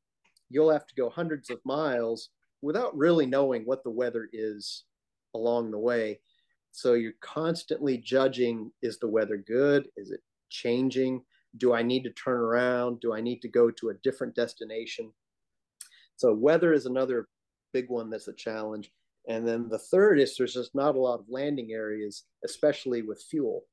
you'll 0.49 0.71
have 0.71 0.87
to 0.87 0.95
go 0.95 1.09
hundreds 1.09 1.49
of 1.49 1.59
miles 1.65 2.29
without 2.61 2.97
really 2.97 3.25
knowing 3.25 3.63
what 3.63 3.83
the 3.83 3.91
weather 3.91 4.29
is 4.33 4.85
along 5.35 5.71
the 5.71 5.79
way. 5.79 6.19
So 6.71 6.93
you're 6.93 7.13
constantly 7.21 7.97
judging 7.97 8.71
is 8.81 8.97
the 8.97 9.07
weather 9.07 9.37
good? 9.37 9.87
Is 9.97 10.11
it 10.11 10.21
changing? 10.49 11.21
Do 11.57 11.73
I 11.73 11.83
need 11.83 12.03
to 12.03 12.11
turn 12.11 12.39
around? 12.39 12.99
Do 12.99 13.13
I 13.13 13.21
need 13.21 13.41
to 13.41 13.47
go 13.47 13.69
to 13.71 13.89
a 13.89 13.95
different 14.03 14.33
destination? 14.35 15.13
So 16.23 16.31
weather 16.33 16.71
is 16.71 16.85
another 16.85 17.27
big 17.73 17.89
one 17.89 18.09
that's 18.09 18.29
a 18.29 18.33
challenge. 18.33 18.89
And 19.27 19.45
then 19.45 19.67
the 19.67 19.77
third 19.77 20.21
is 20.21 20.37
there's 20.37 20.53
just 20.53 20.73
not 20.73 20.95
a 20.95 20.99
lot 20.99 21.19
of 21.19 21.25
landing 21.27 21.73
areas, 21.73 22.23
especially 22.45 23.01
with 23.01 23.25
fuel. 23.29 23.65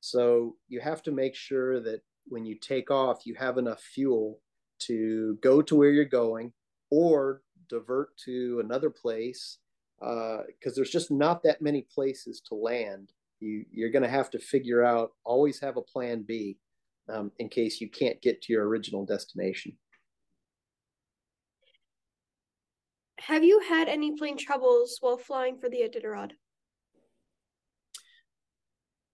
So 0.00 0.56
you 0.68 0.80
have 0.80 1.02
to 1.04 1.12
make 1.12 1.34
sure 1.34 1.80
that 1.80 2.02
when 2.26 2.44
you 2.44 2.56
take 2.56 2.90
off, 2.90 3.24
you 3.24 3.34
have 3.36 3.56
enough 3.56 3.80
fuel 3.80 4.42
to 4.80 5.38
go 5.42 5.62
to 5.62 5.76
where 5.76 5.92
you're 5.92 6.04
going 6.04 6.52
or 6.90 7.40
divert 7.70 8.14
to 8.26 8.60
another 8.62 8.90
place 8.90 9.56
because 9.98 10.44
uh, 10.66 10.72
there's 10.76 10.90
just 10.90 11.10
not 11.10 11.42
that 11.44 11.62
many 11.62 11.86
places 11.94 12.42
to 12.50 12.54
land. 12.54 13.12
You 13.40 13.64
you're 13.72 13.90
going 13.90 14.02
to 14.02 14.10
have 14.10 14.28
to 14.32 14.38
figure 14.38 14.84
out. 14.84 15.12
Always 15.24 15.58
have 15.60 15.78
a 15.78 15.82
plan 15.82 16.22
B 16.28 16.58
um, 17.08 17.32
in 17.38 17.48
case 17.48 17.80
you 17.80 17.88
can't 17.88 18.20
get 18.20 18.42
to 18.42 18.52
your 18.52 18.68
original 18.68 19.06
destination. 19.06 19.78
Have 23.26 23.42
you 23.42 23.58
had 23.60 23.88
any 23.88 24.14
plane 24.16 24.36
troubles 24.36 24.98
while 25.00 25.16
flying 25.16 25.56
for 25.56 25.70
the 25.70 25.78
Iditarod? 25.78 26.32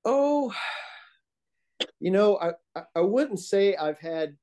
Oh, 0.05 0.53
you 2.01 2.11
know, 2.11 2.37
I, 2.75 2.83
I 2.97 3.01
wouldn't 3.03 3.39
say 3.39 3.77
I've 3.77 4.01
had 4.01 4.37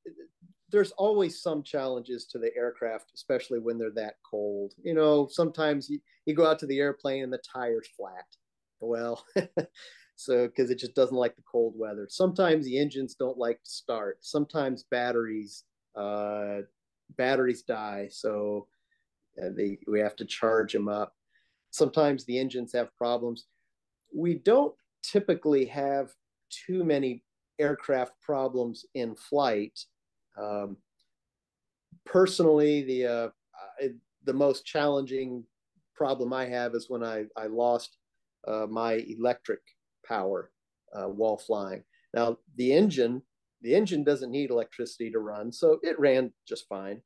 there's 0.70 0.92
always 0.92 1.42
some 1.42 1.64
challenges 1.64 2.26
to 2.28 2.40
the 2.40 2.56
aircraft, 2.56 3.12
especially 3.14 3.60
when 3.60 3.78
they're 3.78 3.92
that 3.92 4.16
cold. 4.30 4.74
You 4.84 4.94
know, 4.94 5.28
sometimes 5.30 5.90
you, 5.90 6.00
you 6.26 6.34
go 6.34 6.46
out 6.46 6.60
to 6.60 6.66
the 6.66 6.80
airplane 6.80 7.24
and 7.24 7.34
the 7.34 7.40
tire's 7.40 7.90
flat. 7.90 8.26
Well, 8.80 9.26
so 10.16 10.48
because 10.48 10.70
it 10.70 10.80
just 10.80 10.96
doesn't 10.96 11.16
like 11.18 11.36
the 11.36 11.44
cold 11.50 11.74
weather. 11.76 12.08
Sometimes 12.10 12.64
the 12.66 12.78
engines 12.78 13.16
don't 13.16 13.38
like 13.38 13.62
to 13.64 13.70
start. 13.70 14.20
Sometimes 14.22 14.84
batteries 14.84 15.66
uh, 15.94 16.60
batteries 17.18 17.64
die, 17.64 18.08
so 18.10 18.68
they 19.56 19.78
we 19.88 20.00
have 20.00 20.16
to 20.18 20.26
charge 20.26 20.74
them 20.74 20.88
up. 20.88 21.14
Sometimes 21.72 22.26
the 22.26 22.40
engines 22.40 22.74
have 22.74 22.96
problems. 22.96 23.46
We 24.14 24.36
don't 24.36 24.74
typically 25.04 25.66
have 25.66 26.12
too 26.50 26.84
many 26.84 27.24
aircraft 27.60 28.14
problems 28.22 28.86
in 28.94 29.16
flight 29.16 29.78
um, 30.38 30.78
personally, 32.06 32.84
the 32.84 33.06
uh, 33.06 33.30
the 34.24 34.34
most 34.34 34.66
challenging 34.66 35.44
problem 35.96 36.34
I 36.34 36.46
have 36.46 36.76
is 36.76 36.90
when 36.90 37.04
I 37.04 37.26
I 37.36 37.48
lost 37.48 37.98
uh, 38.48 38.68
my 38.70 38.94
electric 38.94 39.60
power 40.06 40.52
uh, 40.94 41.06
while 41.06 41.38
flying. 41.38 41.84
Now 42.14 42.38
the 42.56 42.74
engine 42.74 43.22
the 43.62 43.74
engine 43.74 44.04
doesn't 44.04 44.32
need 44.32 44.52
electricity 44.52 45.12
to 45.12 45.20
run, 45.20 45.52
so 45.52 45.80
it 45.82 46.00
ran 46.00 46.32
just 46.48 46.68
fine. 46.68 47.02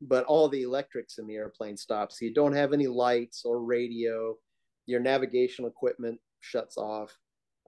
But 0.00 0.24
all 0.24 0.48
the 0.48 0.62
electrics 0.62 1.18
in 1.18 1.26
the 1.26 1.36
airplane 1.36 1.76
stop, 1.76 2.12
so 2.12 2.24
you 2.24 2.34
don't 2.34 2.52
have 2.52 2.72
any 2.72 2.86
lights 2.86 3.42
or 3.44 3.64
radio. 3.64 4.36
Your 4.84 5.00
navigational 5.00 5.70
equipment 5.70 6.20
shuts 6.40 6.76
off. 6.76 7.16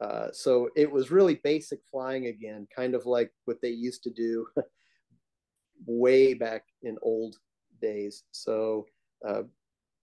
Uh, 0.00 0.28
so 0.32 0.68
it 0.76 0.90
was 0.90 1.10
really 1.10 1.40
basic 1.42 1.80
flying 1.90 2.26
again, 2.26 2.68
kind 2.74 2.94
of 2.94 3.06
like 3.06 3.32
what 3.46 3.60
they 3.60 3.70
used 3.70 4.02
to 4.04 4.10
do 4.10 4.46
way 5.86 6.34
back 6.34 6.64
in 6.82 6.96
old 7.02 7.36
days. 7.80 8.24
So, 8.30 8.86
uh, 9.26 9.42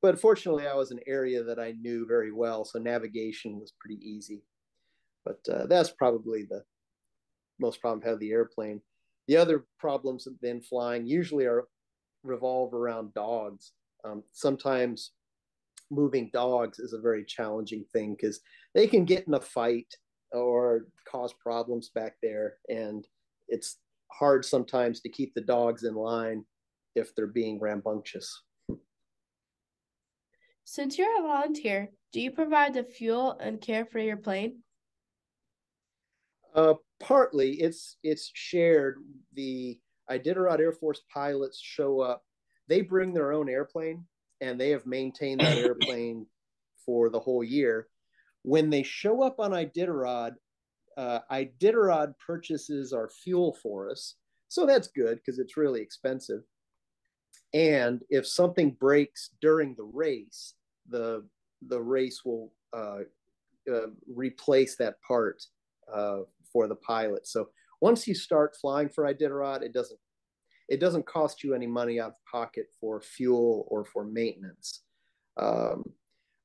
but 0.01 0.19
fortunately, 0.19 0.67
I 0.67 0.75
was 0.75 0.91
an 0.91 0.99
area 1.07 1.43
that 1.43 1.59
I 1.59 1.73
knew 1.79 2.05
very 2.05 2.31
well, 2.31 2.65
so 2.65 2.79
navigation 2.79 3.59
was 3.59 3.73
pretty 3.79 4.01
easy. 4.03 4.43
But 5.23 5.39
uh, 5.51 5.65
that's 5.67 5.89
probably 5.89 6.43
the 6.43 6.63
most 7.59 7.81
problem 7.81 8.03
I 8.05 8.09
have 8.09 8.19
the 8.19 8.31
airplane. 8.31 8.81
The 9.27 9.37
other 9.37 9.65
problems 9.79 10.27
then 10.41 10.61
flying 10.61 11.07
usually 11.07 11.45
are 11.45 11.65
revolve 12.25 12.73
around 12.73 13.13
dogs. 13.13 13.73
Um, 14.03 14.23
sometimes 14.31 15.11
moving 15.91 16.29
dogs 16.33 16.79
is 16.79 16.93
a 16.93 17.01
very 17.01 17.23
challenging 17.23 17.85
thing 17.93 18.15
because 18.15 18.39
they 18.73 18.87
can 18.87 19.05
get 19.05 19.27
in 19.27 19.33
a 19.35 19.39
fight 19.39 19.93
or 20.31 20.87
cause 21.09 21.33
problems 21.33 21.89
back 21.89 22.15
there 22.21 22.55
and 22.67 23.07
it's 23.47 23.77
hard 24.11 24.43
sometimes 24.43 24.99
to 25.01 25.09
keep 25.09 25.33
the 25.33 25.41
dogs 25.41 25.83
in 25.83 25.93
line 25.93 26.43
if 26.95 27.13
they're 27.15 27.27
being 27.27 27.59
rambunctious. 27.59 28.41
Since 30.63 30.97
you're 30.97 31.19
a 31.19 31.27
volunteer 31.27 31.91
do 32.15 32.21
you 32.21 32.31
provide 32.31 32.73
the 32.73 32.85
fuel 32.85 33.37
and 33.41 33.59
care 33.59 33.83
for 33.83 33.99
your 33.99 34.15
plane? 34.15 34.63
Uh, 36.55 36.75
partly. 36.97 37.55
It's 37.55 37.97
it's 38.03 38.31
shared 38.33 38.99
the 39.33 39.77
iditarod 40.09 40.59
air 40.59 40.71
force 40.71 41.01
pilots 41.13 41.59
show 41.61 41.99
up 41.99 42.23
they 42.67 42.81
bring 42.81 43.13
their 43.13 43.31
own 43.31 43.49
airplane 43.49 44.05
and 44.41 44.59
they 44.59 44.69
have 44.69 44.85
maintained 44.85 45.41
that 45.41 45.57
airplane 45.57 46.25
for 46.85 47.09
the 47.09 47.19
whole 47.19 47.43
year. 47.43 47.87
When 48.43 48.69
they 48.69 48.83
show 48.83 49.23
up 49.23 49.39
on 49.39 49.51
Iditarod, 49.51 50.35
uh, 50.97 51.19
Iditarod 51.31 52.13
purchases 52.25 52.93
our 52.93 53.09
fuel 53.09 53.57
for 53.61 53.89
us. 53.89 54.15
So 54.47 54.65
that's 54.65 54.87
good 54.87 55.17
because 55.17 55.39
it's 55.39 55.57
really 55.57 55.81
expensive. 55.81 56.41
And 57.53 58.01
if 58.09 58.27
something 58.27 58.71
breaks 58.71 59.31
during 59.41 59.75
the 59.75 59.83
race, 59.83 60.53
the 60.89 61.25
the 61.67 61.81
race 61.81 62.21
will 62.23 62.51
uh, 62.73 62.99
uh, 63.71 63.87
replace 64.13 64.75
that 64.75 64.95
part 65.07 65.41
uh, 65.91 66.19
for 66.51 66.67
the 66.67 66.75
pilot. 66.75 67.25
So 67.27 67.47
once 67.85 68.07
you 68.07 68.15
start 68.15 68.57
flying 68.59 68.89
for 68.89 69.03
Iditarod, 69.03 69.61
it 69.61 69.71
doesn't 69.71 69.99
it 70.67 70.79
doesn't 70.79 71.05
cost 71.05 71.43
you 71.43 71.53
any 71.53 71.67
money 71.67 71.99
out 71.99 72.13
of 72.13 72.31
pocket 72.31 72.65
for 72.81 72.99
fuel 72.99 73.67
or 73.67 73.85
for 73.85 74.03
maintenance. 74.03 74.81
Um, 75.37 75.83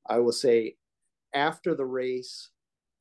I 0.06 0.18
will 0.18 0.32
say 0.32 0.76
after 1.34 1.74
the 1.74 1.86
race, 1.86 2.50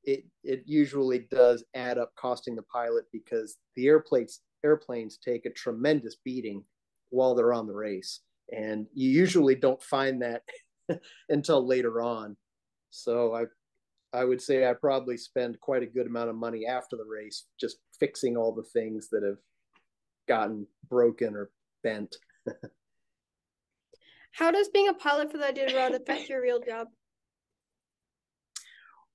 it 0.05 0.23
it 0.45 0.63
usually 0.65 1.27
does 1.29 1.65
add 1.75 1.97
up 1.97 2.13
costing 2.15 2.55
the 2.55 2.69
pilot 2.77 3.03
because 3.11 3.57
the 3.75 3.87
airplanes 3.87 4.39
airplanes 4.63 5.17
take 5.17 5.45
a 5.45 5.49
tremendous 5.63 6.15
beating 6.23 6.63
while 7.09 7.35
they're 7.35 7.51
on 7.59 7.67
the 7.67 7.73
race, 7.89 8.21
and 8.55 8.87
you 8.93 9.09
usually 9.09 9.55
don't 9.55 9.83
find 9.83 10.21
that 10.21 10.43
until 11.29 11.67
later 11.67 12.01
on. 12.01 12.37
So 12.89 13.35
I 13.35 13.47
I 14.13 14.25
would 14.25 14.41
say 14.41 14.67
I 14.67 14.73
probably 14.73 15.17
spend 15.17 15.59
quite 15.59 15.83
a 15.83 15.87
good 15.87 16.07
amount 16.07 16.29
of 16.29 16.35
money 16.35 16.65
after 16.65 16.95
the 16.97 17.05
race 17.05 17.45
just 17.59 17.77
fixing 17.99 18.35
all 18.35 18.53
the 18.53 18.63
things 18.63 19.09
that 19.09 19.23
have 19.23 19.37
gotten 20.27 20.65
broken 20.89 21.35
or 21.35 21.51
bent. 21.83 22.15
How 24.31 24.51
does 24.51 24.69
being 24.69 24.87
a 24.87 24.93
pilot 24.93 25.31
for 25.31 25.37
the 25.37 25.45
Iditarod 25.45 25.95
affect 25.95 26.29
your 26.29 26.41
real 26.41 26.59
job? 26.59 26.87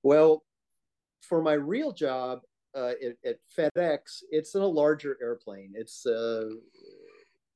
Well, 0.03 0.43
for 1.21 1.41
my 1.41 1.53
real 1.53 1.91
job 1.91 2.41
uh, 2.77 2.91
at, 3.03 3.15
at, 3.25 3.37
FedEx, 3.57 4.21
it's 4.29 4.53
in 4.55 4.61
a 4.61 4.67
larger 4.67 5.17
airplane. 5.21 5.71
It's 5.73 6.05
uh, 6.05 6.49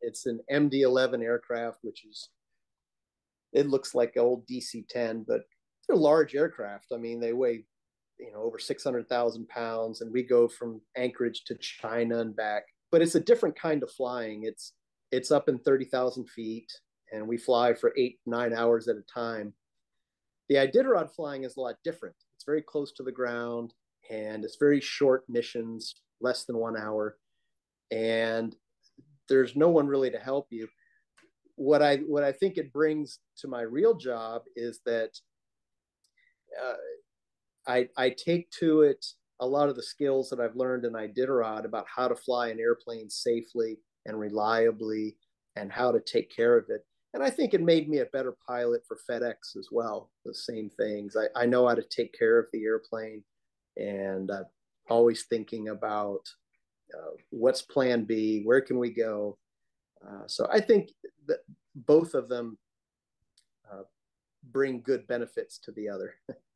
it's 0.01 0.25
an 0.25 0.39
MD-11 0.51 1.22
aircraft, 1.22 1.79
which 1.84 2.05
is 2.05 2.29
it 3.53 3.67
looks 3.67 3.93
like 3.93 4.13
an 4.15 4.22
old 4.22 4.48
DC-10, 4.48 5.25
but 5.27 5.41
they're 5.89 5.98
large 5.98 6.36
aircraft. 6.36 6.88
I 6.93 6.98
mean, 6.98 7.19
they 7.19 7.34
weigh 7.34 7.65
you 8.19 8.31
know 8.31 8.41
over 8.41 8.60
600,000 8.60 9.50
pounds, 9.50 10.01
and 10.01 10.12
we 10.12 10.24
go 10.24 10.48
from 10.48 10.81
Anchorage 10.96 11.43
to 11.46 11.55
China 11.55 12.19
and 12.19 12.36
back. 12.36 12.63
But 12.91 13.01
it's 13.01 13.15
a 13.15 13.19
different 13.19 13.60
kind 13.60 13.84
of 13.84 13.91
flying. 13.91 14.43
It's 14.43 14.74
it's 15.12 15.31
up 15.31 15.50
in 15.50 15.58
30,000 15.60 16.29
feet, 16.29 16.72
and 17.12 17.27
we 17.27 17.38
fly 17.38 17.74
for 17.74 17.93
eight 17.98 18.19
nine 18.25 18.53
hours 18.53 18.88
at 18.88 18.98
a 18.98 19.03
time. 19.13 19.53
The 20.48 20.55
Iditarod 20.55 21.13
flying 21.15 21.43
is 21.43 21.58
a 21.58 21.62
lot 21.62 21.75
different. 21.84 22.15
It's 22.36 22.46
very 22.46 22.62
close 22.62 22.91
to 22.93 23.03
the 23.03 23.12
ground 23.12 23.74
and 24.10 24.43
it's 24.43 24.58
very 24.58 24.81
short 24.81 25.24
missions, 25.29 25.96
less 26.22 26.46
than 26.46 26.58
one 26.58 26.75
hour. 26.77 27.17
And 27.91 28.55
there's 29.27 29.55
no 29.55 29.69
one 29.69 29.88
really 29.88 30.10
to 30.10 30.17
help 30.17 30.48
you. 30.50 30.67
What 31.55 31.81
I 31.81 31.98
what 31.98 32.24
I 32.24 32.31
think 32.31 32.58
it 32.58 32.74
brings 32.74 33.19
to 33.39 33.48
my 33.48 33.62
real 33.62 33.93
job 33.96 34.43
is 34.55 34.79
that 34.86 35.12
uh, 36.63 36.74
I 37.68 37.88
I 37.98 38.10
take 38.10 38.50
to 38.60 38.82
it 38.82 39.06
a 39.39 39.48
lot 39.48 39.70
of 39.70 39.75
the 39.75 39.84
skills 39.84 40.30
that 40.30 40.39
I've 40.39 40.56
learned 40.56 40.86
in 40.86 40.94
Iditarod 40.94 41.66
about 41.66 41.86
how 41.94 42.08
to 42.08 42.16
fly 42.16 42.50
an 42.50 42.60
airplane 42.60 43.10
safely 43.10 43.78
and 44.06 44.20
reliably 44.20 45.16
and 45.56 45.72
how 45.72 45.92
to 45.92 46.00
take 46.00 46.34
care 46.36 46.58
of 46.58 46.66
it 46.70 46.86
and 47.13 47.24
I 47.24 47.30
think 47.30 47.54
it 47.54 47.62
made 47.62 47.89
me 47.89 48.00
a 48.00 48.06
better 48.06 48.36
pilot 48.48 48.82
for 48.88 48.98
FedEx 49.10 49.58
as 49.58 49.70
well. 49.72 50.12
The 50.25 50.34
same 50.34 50.70
things. 50.70 51.16
I, 51.16 51.44
I 51.44 51.46
know 51.46 51.68
how 51.68 51.75
to 51.75 51.84
take 51.84 52.13
care 52.18 52.38
of 52.38 52.46
the 52.54 52.63
airplane, 52.63 53.24
and 53.78 54.30
I'm 54.30 54.46
always 54.89 55.24
thinking 55.24 55.70
about 55.70 56.22
uh, 56.94 57.16
what's 57.32 57.63
Plan 57.63 58.04
B, 58.04 58.44
where 58.44 58.62
can 58.62 58.78
we 58.78 58.92
go. 58.92 59.38
Uh, 60.08 60.28
so 60.28 60.48
I 60.51 60.60
think 60.60 60.89
that 61.28 61.39
both 61.75 62.13
of 62.13 62.30
them 62.30 62.58
uh, 63.72 63.84
bring 64.51 64.82
good 64.82 65.08
benefits 65.08 65.58
to 65.60 65.72
the 65.72 65.89
other. 65.89 66.13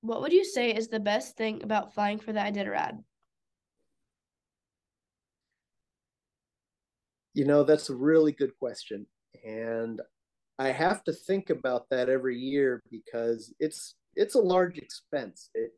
what 0.00 0.20
would 0.20 0.32
you 0.32 0.44
say 0.44 0.70
is 0.70 0.88
the 0.88 1.00
best 1.00 1.36
thing 1.36 1.62
about 1.62 1.94
flying 1.94 2.18
for 2.18 2.32
the 2.32 2.40
Iditarod? 2.40 3.02
You 7.34 7.44
know, 7.44 7.62
that's 7.62 7.90
a 7.90 7.94
really 7.94 8.32
good 8.32 8.56
question. 8.58 9.06
And 9.44 10.00
I 10.58 10.68
have 10.68 11.04
to 11.04 11.12
think 11.12 11.50
about 11.50 11.88
that 11.90 12.08
every 12.08 12.36
year 12.36 12.82
because 12.90 13.54
it's 13.60 13.94
it's 14.16 14.34
a 14.34 14.40
large 14.40 14.78
expense. 14.78 15.50
It 15.54 15.70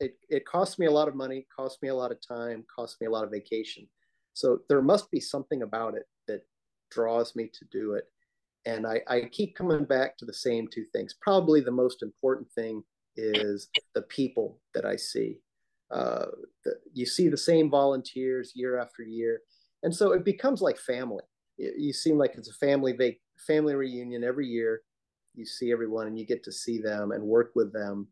it 0.00 0.14
it 0.28 0.44
costs 0.44 0.78
me 0.78 0.86
a 0.86 0.90
lot 0.90 1.08
of 1.08 1.14
money, 1.14 1.46
costs 1.54 1.80
me 1.82 1.88
a 1.88 1.94
lot 1.94 2.12
of 2.12 2.18
time, 2.26 2.64
costs 2.74 3.00
me 3.00 3.06
a 3.06 3.10
lot 3.10 3.24
of 3.24 3.30
vacation. 3.30 3.88
So 4.34 4.60
there 4.68 4.82
must 4.82 5.10
be 5.10 5.20
something 5.20 5.62
about 5.62 5.94
it 5.94 6.04
that 6.26 6.42
draws 6.90 7.34
me 7.36 7.50
to 7.52 7.64
do 7.70 7.94
it. 7.94 8.04
And 8.64 8.86
I, 8.86 9.00
I 9.08 9.22
keep 9.32 9.56
coming 9.56 9.84
back 9.84 10.16
to 10.18 10.24
the 10.24 10.32
same 10.32 10.68
two 10.68 10.84
things. 10.92 11.14
Probably 11.20 11.60
the 11.60 11.70
most 11.70 12.02
important 12.02 12.50
thing 12.52 12.82
is 13.16 13.68
the 13.94 14.02
people 14.02 14.58
that 14.74 14.84
I 14.84 14.96
see. 14.96 15.38
Uh, 15.90 16.26
the, 16.64 16.72
you 16.94 17.04
see 17.04 17.28
the 17.28 17.36
same 17.36 17.68
volunteers 17.68 18.52
year 18.54 18.78
after 18.78 19.02
year 19.02 19.40
and 19.82 19.94
so 19.94 20.12
it 20.12 20.24
becomes 20.24 20.62
like 20.62 20.78
family. 20.78 21.24
You 21.58 21.92
seem 21.92 22.18
like 22.18 22.34
it's 22.34 22.50
a 22.50 22.54
family 22.54 22.92
vac- 22.92 23.20
family 23.46 23.74
reunion 23.74 24.24
every 24.24 24.46
year. 24.46 24.82
You 25.34 25.44
see 25.44 25.72
everyone 25.72 26.06
and 26.06 26.18
you 26.18 26.26
get 26.26 26.42
to 26.44 26.52
see 26.52 26.80
them 26.80 27.12
and 27.12 27.22
work 27.22 27.52
with 27.54 27.72
them, 27.72 28.08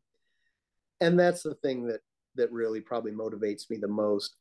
and 1.00 1.18
that's 1.18 1.42
the 1.42 1.54
thing 1.54 1.86
that 1.86 2.00
that 2.36 2.52
really 2.52 2.80
probably 2.80 3.12
motivates 3.12 3.68
me 3.70 3.76
the 3.78 3.88
most. 3.88 4.36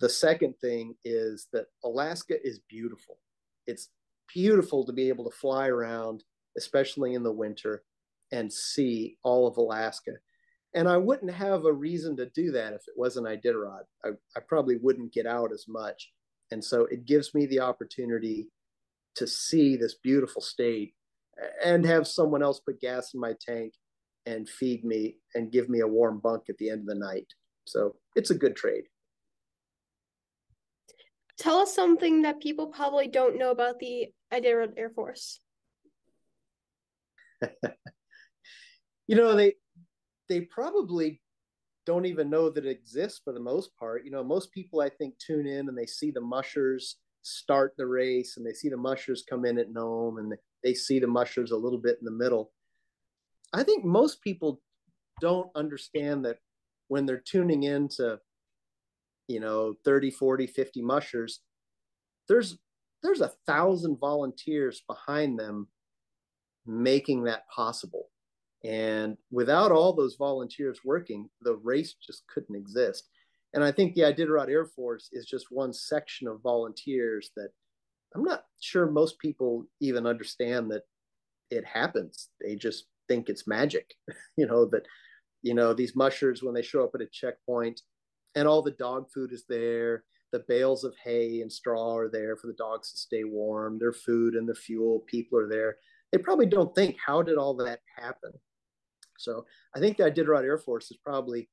The 0.00 0.08
second 0.08 0.54
thing 0.60 0.94
is 1.04 1.46
that 1.52 1.66
Alaska 1.84 2.34
is 2.44 2.60
beautiful. 2.68 3.18
It's 3.66 3.90
beautiful 4.32 4.84
to 4.84 4.92
be 4.92 5.08
able 5.08 5.28
to 5.30 5.36
fly 5.36 5.68
around, 5.68 6.24
especially 6.56 7.14
in 7.14 7.22
the 7.22 7.32
winter, 7.32 7.84
and 8.32 8.52
see 8.52 9.18
all 9.22 9.46
of 9.46 9.58
Alaska. 9.58 10.12
And 10.74 10.88
I 10.88 10.96
wouldn't 10.96 11.32
have 11.32 11.66
a 11.66 11.72
reason 11.72 12.16
to 12.16 12.30
do 12.30 12.50
that 12.52 12.72
if 12.72 12.80
it 12.88 12.94
wasn't 12.96 13.26
Iditarod. 13.26 13.82
I, 14.04 14.10
I 14.36 14.40
probably 14.48 14.78
wouldn't 14.78 15.12
get 15.12 15.26
out 15.26 15.52
as 15.52 15.66
much. 15.68 16.10
And 16.50 16.64
so 16.64 16.86
it 16.86 17.04
gives 17.04 17.34
me 17.34 17.46
the 17.46 17.60
opportunity 17.60 18.48
to 19.16 19.26
see 19.26 19.76
this 19.76 19.96
beautiful 20.02 20.40
state 20.40 20.94
and 21.64 21.84
have 21.84 22.06
someone 22.06 22.42
else 22.42 22.60
put 22.60 22.80
gas 22.80 23.12
in 23.14 23.20
my 23.20 23.34
tank 23.40 23.74
and 24.24 24.48
feed 24.48 24.84
me 24.84 25.16
and 25.34 25.52
give 25.52 25.68
me 25.68 25.80
a 25.80 25.86
warm 25.86 26.20
bunk 26.20 26.44
at 26.48 26.56
the 26.58 26.70
end 26.70 26.80
of 26.80 26.86
the 26.86 26.94
night. 26.94 27.26
So 27.64 27.96
it's 28.16 28.30
a 28.30 28.34
good 28.34 28.56
trade. 28.56 28.84
Tell 31.38 31.58
us 31.58 31.74
something 31.74 32.22
that 32.22 32.40
people 32.40 32.68
probably 32.68 33.08
don't 33.08 33.38
know 33.38 33.50
about 33.50 33.78
the 33.78 34.08
Iditarod 34.32 34.74
Air 34.76 34.90
Force. 34.90 35.40
you 39.06 39.16
know, 39.16 39.34
they 39.34 39.54
they 40.28 40.42
probably 40.42 41.20
don't 41.84 42.06
even 42.06 42.30
know 42.30 42.48
that 42.48 42.64
it 42.64 42.70
exists 42.70 43.20
for 43.22 43.32
the 43.32 43.40
most 43.40 43.76
part. 43.76 44.04
You 44.04 44.10
know, 44.10 44.22
most 44.22 44.52
people 44.52 44.80
I 44.80 44.88
think 44.88 45.14
tune 45.18 45.46
in 45.46 45.68
and 45.68 45.76
they 45.76 45.86
see 45.86 46.10
the 46.10 46.20
mushers 46.20 46.96
start 47.22 47.74
the 47.76 47.86
race 47.86 48.36
and 48.36 48.46
they 48.46 48.52
see 48.52 48.68
the 48.68 48.76
mushers 48.76 49.24
come 49.28 49.44
in 49.44 49.58
at 49.58 49.72
Nome 49.72 50.18
and 50.18 50.34
they 50.62 50.74
see 50.74 50.98
the 50.98 51.06
mushers 51.06 51.50
a 51.50 51.56
little 51.56 51.78
bit 51.78 51.98
in 52.00 52.04
the 52.04 52.10
middle. 52.10 52.52
I 53.52 53.62
think 53.62 53.84
most 53.84 54.22
people 54.22 54.60
don't 55.20 55.50
understand 55.54 56.24
that 56.24 56.38
when 56.88 57.06
they're 57.06 57.22
tuning 57.24 57.64
in 57.64 57.88
to, 57.88 58.18
you 59.28 59.40
know, 59.40 59.74
30, 59.84 60.10
40, 60.10 60.46
50 60.46 60.82
mushers, 60.82 61.40
there's 62.28 62.58
there's 63.02 63.20
a 63.20 63.32
thousand 63.46 63.98
volunteers 63.98 64.82
behind 64.86 65.38
them 65.38 65.66
making 66.64 67.24
that 67.24 67.48
possible. 67.48 68.11
And 68.64 69.16
without 69.30 69.72
all 69.72 69.92
those 69.92 70.16
volunteers 70.16 70.80
working, 70.84 71.28
the 71.40 71.56
race 71.56 71.94
just 71.94 72.26
couldn't 72.28 72.54
exist. 72.54 73.08
And 73.54 73.62
I 73.62 73.72
think 73.72 73.94
the 73.94 74.02
Iditarod 74.02 74.48
Air 74.48 74.66
Force 74.66 75.08
is 75.12 75.26
just 75.26 75.46
one 75.50 75.72
section 75.72 76.28
of 76.28 76.40
volunteers 76.42 77.30
that 77.36 77.50
I'm 78.14 78.22
not 78.22 78.44
sure 78.60 78.86
most 78.86 79.18
people 79.18 79.66
even 79.80 80.06
understand 80.06 80.70
that 80.70 80.82
it 81.50 81.64
happens. 81.64 82.28
They 82.40 82.56
just 82.56 82.86
think 83.08 83.28
it's 83.28 83.46
magic, 83.46 83.94
you 84.36 84.46
know, 84.46 84.66
that, 84.66 84.86
you 85.42 85.54
know, 85.54 85.74
these 85.74 85.96
mushers, 85.96 86.42
when 86.42 86.54
they 86.54 86.62
show 86.62 86.84
up 86.84 86.92
at 86.94 87.02
a 87.02 87.06
checkpoint 87.06 87.80
and 88.34 88.46
all 88.46 88.62
the 88.62 88.70
dog 88.72 89.10
food 89.12 89.32
is 89.32 89.44
there, 89.48 90.04
the 90.32 90.44
bales 90.48 90.84
of 90.84 90.94
hay 91.04 91.42
and 91.42 91.52
straw 91.52 91.94
are 91.94 92.08
there 92.08 92.36
for 92.36 92.46
the 92.46 92.54
dogs 92.54 92.90
to 92.92 92.98
stay 92.98 93.24
warm, 93.24 93.78
their 93.78 93.92
food 93.92 94.34
and 94.34 94.48
the 94.48 94.54
fuel, 94.54 95.00
people 95.06 95.38
are 95.38 95.48
there. 95.48 95.76
They 96.10 96.18
probably 96.18 96.46
don't 96.46 96.74
think, 96.74 96.96
how 97.04 97.22
did 97.22 97.36
all 97.36 97.54
that 97.56 97.80
happen? 97.96 98.32
So 99.22 99.46
I 99.76 99.80
think 99.80 99.96
the 99.96 100.10
Iditarod 100.10 100.44
Air 100.44 100.58
Force 100.58 100.90
is 100.90 100.98
probably 101.04 101.48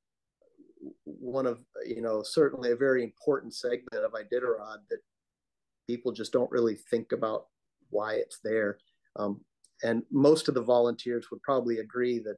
one 1.04 1.46
of, 1.46 1.60
you 1.86 2.00
know, 2.00 2.22
certainly 2.22 2.72
a 2.72 2.76
very 2.76 3.02
important 3.02 3.54
segment 3.54 4.04
of 4.04 4.12
Iditarod 4.12 4.78
that 4.90 5.00
people 5.86 6.12
just 6.12 6.32
don't 6.32 6.50
really 6.50 6.76
think 6.90 7.12
about 7.12 7.46
why 7.90 8.14
it's 8.14 8.38
there. 8.42 8.78
Um, 9.16 9.40
and 9.82 10.02
most 10.10 10.48
of 10.48 10.54
the 10.54 10.62
volunteers 10.62 11.26
would 11.30 11.42
probably 11.42 11.78
agree 11.78 12.18
that 12.20 12.36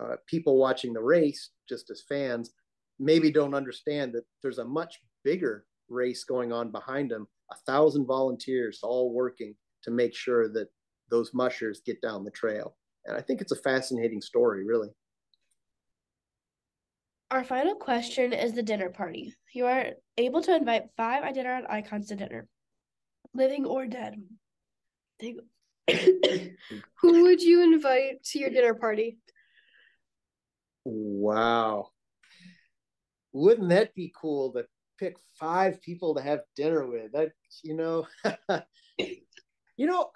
uh, 0.00 0.16
people 0.26 0.56
watching 0.56 0.92
the 0.92 1.02
race, 1.02 1.50
just 1.68 1.90
as 1.90 2.02
fans, 2.08 2.52
maybe 2.98 3.30
don't 3.30 3.54
understand 3.54 4.12
that 4.12 4.24
there's 4.42 4.58
a 4.58 4.64
much 4.64 5.00
bigger 5.24 5.66
race 5.88 6.24
going 6.24 6.52
on 6.52 6.70
behind 6.70 7.10
them, 7.10 7.26
a 7.50 7.56
thousand 7.66 8.06
volunteers 8.06 8.80
all 8.82 9.12
working 9.12 9.54
to 9.82 9.90
make 9.90 10.14
sure 10.14 10.48
that 10.48 10.68
those 11.10 11.34
mushers 11.34 11.82
get 11.84 12.00
down 12.00 12.24
the 12.24 12.30
trail. 12.30 12.76
And 13.04 13.16
I 13.16 13.20
think 13.20 13.40
it's 13.40 13.52
a 13.52 13.56
fascinating 13.56 14.20
story, 14.20 14.64
really. 14.64 14.88
Our 17.30 17.44
final 17.44 17.74
question 17.74 18.32
is 18.32 18.52
the 18.52 18.62
dinner 18.62 18.90
party. 18.90 19.34
You 19.54 19.66
are 19.66 19.86
able 20.18 20.42
to 20.42 20.54
invite 20.54 20.90
five 20.96 21.24
Iditarod 21.24 21.68
icons 21.70 22.08
to 22.08 22.16
dinner, 22.16 22.46
living 23.34 23.64
or 23.64 23.86
dead. 23.86 24.22
Who 27.00 27.22
would 27.22 27.42
you 27.42 27.62
invite 27.62 28.22
to 28.24 28.38
your 28.38 28.50
dinner 28.50 28.74
party? 28.74 29.18
Wow. 30.84 31.88
Wouldn't 33.32 33.70
that 33.70 33.94
be 33.94 34.12
cool 34.14 34.52
to 34.52 34.66
pick 34.98 35.16
five 35.40 35.80
people 35.80 36.14
to 36.14 36.22
have 36.22 36.40
dinner 36.54 36.86
with? 36.86 37.12
That 37.12 37.32
you 37.62 37.74
know, 37.74 38.06
you 38.98 39.86
know, 39.86 40.10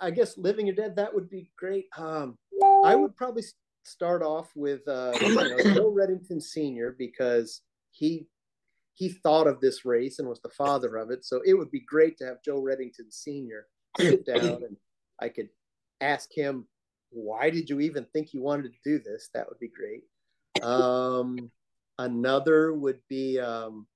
I 0.00 0.10
guess 0.10 0.38
living 0.38 0.68
or 0.68 0.72
dead, 0.72 0.96
that 0.96 1.14
would 1.14 1.28
be 1.28 1.50
great. 1.58 1.86
Um, 1.96 2.36
I 2.84 2.94
would 2.94 3.16
probably 3.16 3.44
start 3.84 4.22
off 4.22 4.50
with 4.54 4.86
uh, 4.88 5.12
you 5.20 5.34
know, 5.34 5.74
Joe 5.74 5.92
Redington 5.92 6.42
Sr. 6.42 6.94
because 6.98 7.62
he 7.90 8.26
he 8.94 9.08
thought 9.08 9.46
of 9.46 9.60
this 9.60 9.84
race 9.84 10.18
and 10.18 10.28
was 10.28 10.40
the 10.42 10.50
father 10.50 10.96
of 10.96 11.10
it. 11.10 11.24
So 11.24 11.40
it 11.44 11.54
would 11.54 11.70
be 11.70 11.80
great 11.80 12.18
to 12.18 12.26
have 12.26 12.42
Joe 12.44 12.60
Redington 12.60 13.10
Sr. 13.10 13.66
sit 13.98 14.26
down 14.26 14.44
and 14.44 14.76
I 15.20 15.28
could 15.28 15.48
ask 16.00 16.28
him, 16.34 16.66
why 17.10 17.50
did 17.50 17.68
you 17.70 17.80
even 17.80 18.06
think 18.12 18.32
you 18.32 18.42
wanted 18.42 18.72
to 18.72 18.78
do 18.84 18.98
this? 19.02 19.30
That 19.34 19.48
would 19.48 19.58
be 19.58 19.68
great. 19.70 20.02
Um, 20.62 21.50
another 21.98 22.74
would 22.74 23.00
be, 23.08 23.38
um, 23.38 23.86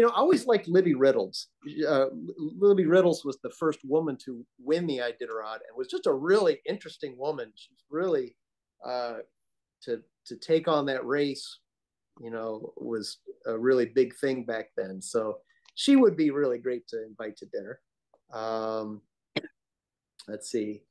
you 0.00 0.06
know, 0.06 0.12
I 0.12 0.16
always 0.20 0.46
liked 0.46 0.66
Libby 0.66 0.94
Riddles. 0.94 1.48
Uh, 1.86 2.06
Libby 2.38 2.86
Riddles 2.86 3.22
was 3.22 3.36
the 3.42 3.50
first 3.50 3.80
woman 3.84 4.16
to 4.24 4.46
win 4.58 4.86
the 4.86 4.96
Iditarod 4.96 5.56
and 5.56 5.76
was 5.76 5.88
just 5.88 6.06
a 6.06 6.12
really 6.14 6.58
interesting 6.66 7.18
woman. 7.18 7.52
She's 7.54 7.84
really 7.90 8.34
uh, 8.82 9.18
to 9.82 10.00
to 10.24 10.36
take 10.36 10.68
on 10.68 10.86
that 10.86 11.04
race, 11.04 11.58
you 12.18 12.30
know, 12.30 12.72
was 12.78 13.18
a 13.44 13.58
really 13.58 13.84
big 13.84 14.16
thing 14.16 14.46
back 14.46 14.70
then. 14.74 15.02
So 15.02 15.40
she 15.74 15.96
would 15.96 16.16
be 16.16 16.30
really 16.30 16.56
great 16.56 16.88
to 16.88 17.04
invite 17.04 17.36
to 17.36 17.46
dinner. 17.52 17.78
Um, 18.32 19.02
let's 20.28 20.50
see. 20.50 20.84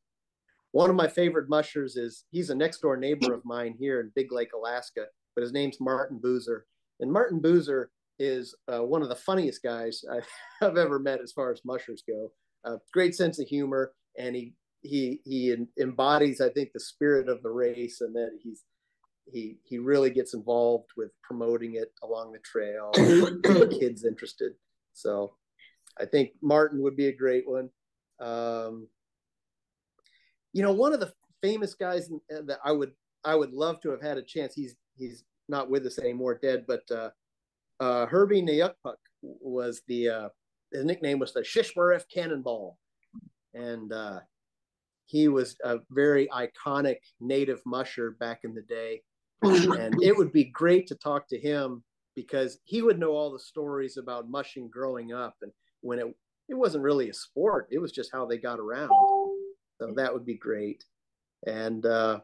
One 0.69 0.91
of 0.91 0.95
my 0.95 1.07
favorite 1.07 1.49
mushers 1.49 1.95
is 1.95 2.25
he's 2.29 2.51
a 2.51 2.55
next 2.55 2.81
door 2.81 2.95
neighbor 2.95 3.33
of 3.33 3.43
mine 3.43 3.73
here 3.79 4.01
in 4.01 4.11
Big 4.13 4.31
Lake, 4.31 4.53
Alaska, 4.53 5.05
but 5.33 5.41
his 5.41 5.51
name's 5.51 5.81
Martin 5.81 6.19
Buser. 6.23 6.61
And 6.99 7.11
Martin 7.11 7.39
Buser 7.39 7.87
is 8.19 8.55
uh, 8.71 8.83
one 8.83 9.01
of 9.01 9.09
the 9.09 9.15
funniest 9.15 9.63
guys 9.63 10.03
I've, 10.61 10.77
ever 10.77 10.99
met 10.99 11.21
as 11.21 11.31
far 11.31 11.51
as 11.51 11.65
mushers 11.65 12.03
go. 12.07 12.31
Uh, 12.65 12.77
great 12.93 13.15
sense 13.15 13.39
of 13.39 13.47
humor, 13.47 13.93
and 14.17 14.35
he 14.35 14.53
he 14.81 15.21
he 15.23 15.55
embodies, 15.79 16.41
I 16.41 16.49
think, 16.49 16.71
the 16.73 16.79
spirit 16.79 17.29
of 17.29 17.41
the 17.41 17.49
race, 17.49 18.01
and 18.01 18.15
that 18.15 18.31
he's 18.41 18.63
he 19.25 19.57
he 19.63 19.79
really 19.79 20.09
gets 20.09 20.33
involved 20.33 20.89
with 20.97 21.11
promoting 21.23 21.75
it 21.75 21.91
along 22.03 22.33
the 22.33 22.39
trail, 22.39 22.91
kids 23.79 24.03
interested. 24.03 24.53
So, 24.93 25.35
I 25.99 26.05
think 26.05 26.31
Martin 26.41 26.81
would 26.83 26.97
be 26.97 27.07
a 27.07 27.15
great 27.15 27.49
one. 27.49 27.69
Um, 28.19 28.87
you 30.51 30.63
know, 30.63 30.73
one 30.73 30.93
of 30.93 30.99
the 30.99 31.13
famous 31.41 31.73
guys 31.73 32.09
that 32.29 32.59
I 32.63 32.71
would 32.71 32.91
I 33.23 33.35
would 33.35 33.53
love 33.53 33.81
to 33.81 33.91
have 33.91 34.01
had 34.01 34.17
a 34.17 34.23
chance. 34.23 34.53
He's 34.53 34.75
he's 34.95 35.23
not 35.47 35.69
with 35.69 35.85
us 35.85 35.99
anymore, 35.99 36.39
dead. 36.41 36.65
But 36.67 36.83
uh, 36.91 37.09
uh, 37.79 38.05
Herbie 38.05 38.41
Nayokpuk 38.41 38.95
was 39.21 39.81
the 39.87 40.09
uh, 40.09 40.29
his 40.71 40.85
nickname 40.85 41.19
was 41.19 41.33
the 41.33 41.41
Shishmaref 41.41 42.03
Cannonball, 42.13 42.77
and 43.53 43.91
uh, 43.91 44.19
he 45.05 45.27
was 45.27 45.55
a 45.63 45.79
very 45.89 46.27
iconic 46.27 46.97
native 47.19 47.61
musher 47.65 48.11
back 48.19 48.41
in 48.43 48.53
the 48.53 48.61
day. 48.61 49.01
and 49.41 50.03
it 50.03 50.15
would 50.15 50.33
be 50.33 50.43
great 50.43 50.85
to 50.87 50.95
talk 50.95 51.27
to 51.29 51.39
him 51.39 51.81
because 52.13 52.59
he 52.65 52.81
would 52.81 52.99
know 52.99 53.11
all 53.11 53.31
the 53.31 53.39
stories 53.39 53.95
about 53.95 54.29
mushing 54.29 54.69
growing 54.69 55.13
up 55.13 55.35
and 55.41 55.51
when 55.79 55.97
it 55.97 56.07
it 56.49 56.55
wasn't 56.55 56.83
really 56.83 57.09
a 57.09 57.13
sport 57.13 57.65
it 57.71 57.79
was 57.79 57.93
just 57.93 58.09
how 58.11 58.25
they 58.25 58.37
got 58.37 58.59
around 58.59 58.89
so 59.79 59.93
that 59.95 60.13
would 60.13 60.25
be 60.25 60.35
great. 60.35 60.83
And 61.47 61.85
uh, 61.85 62.19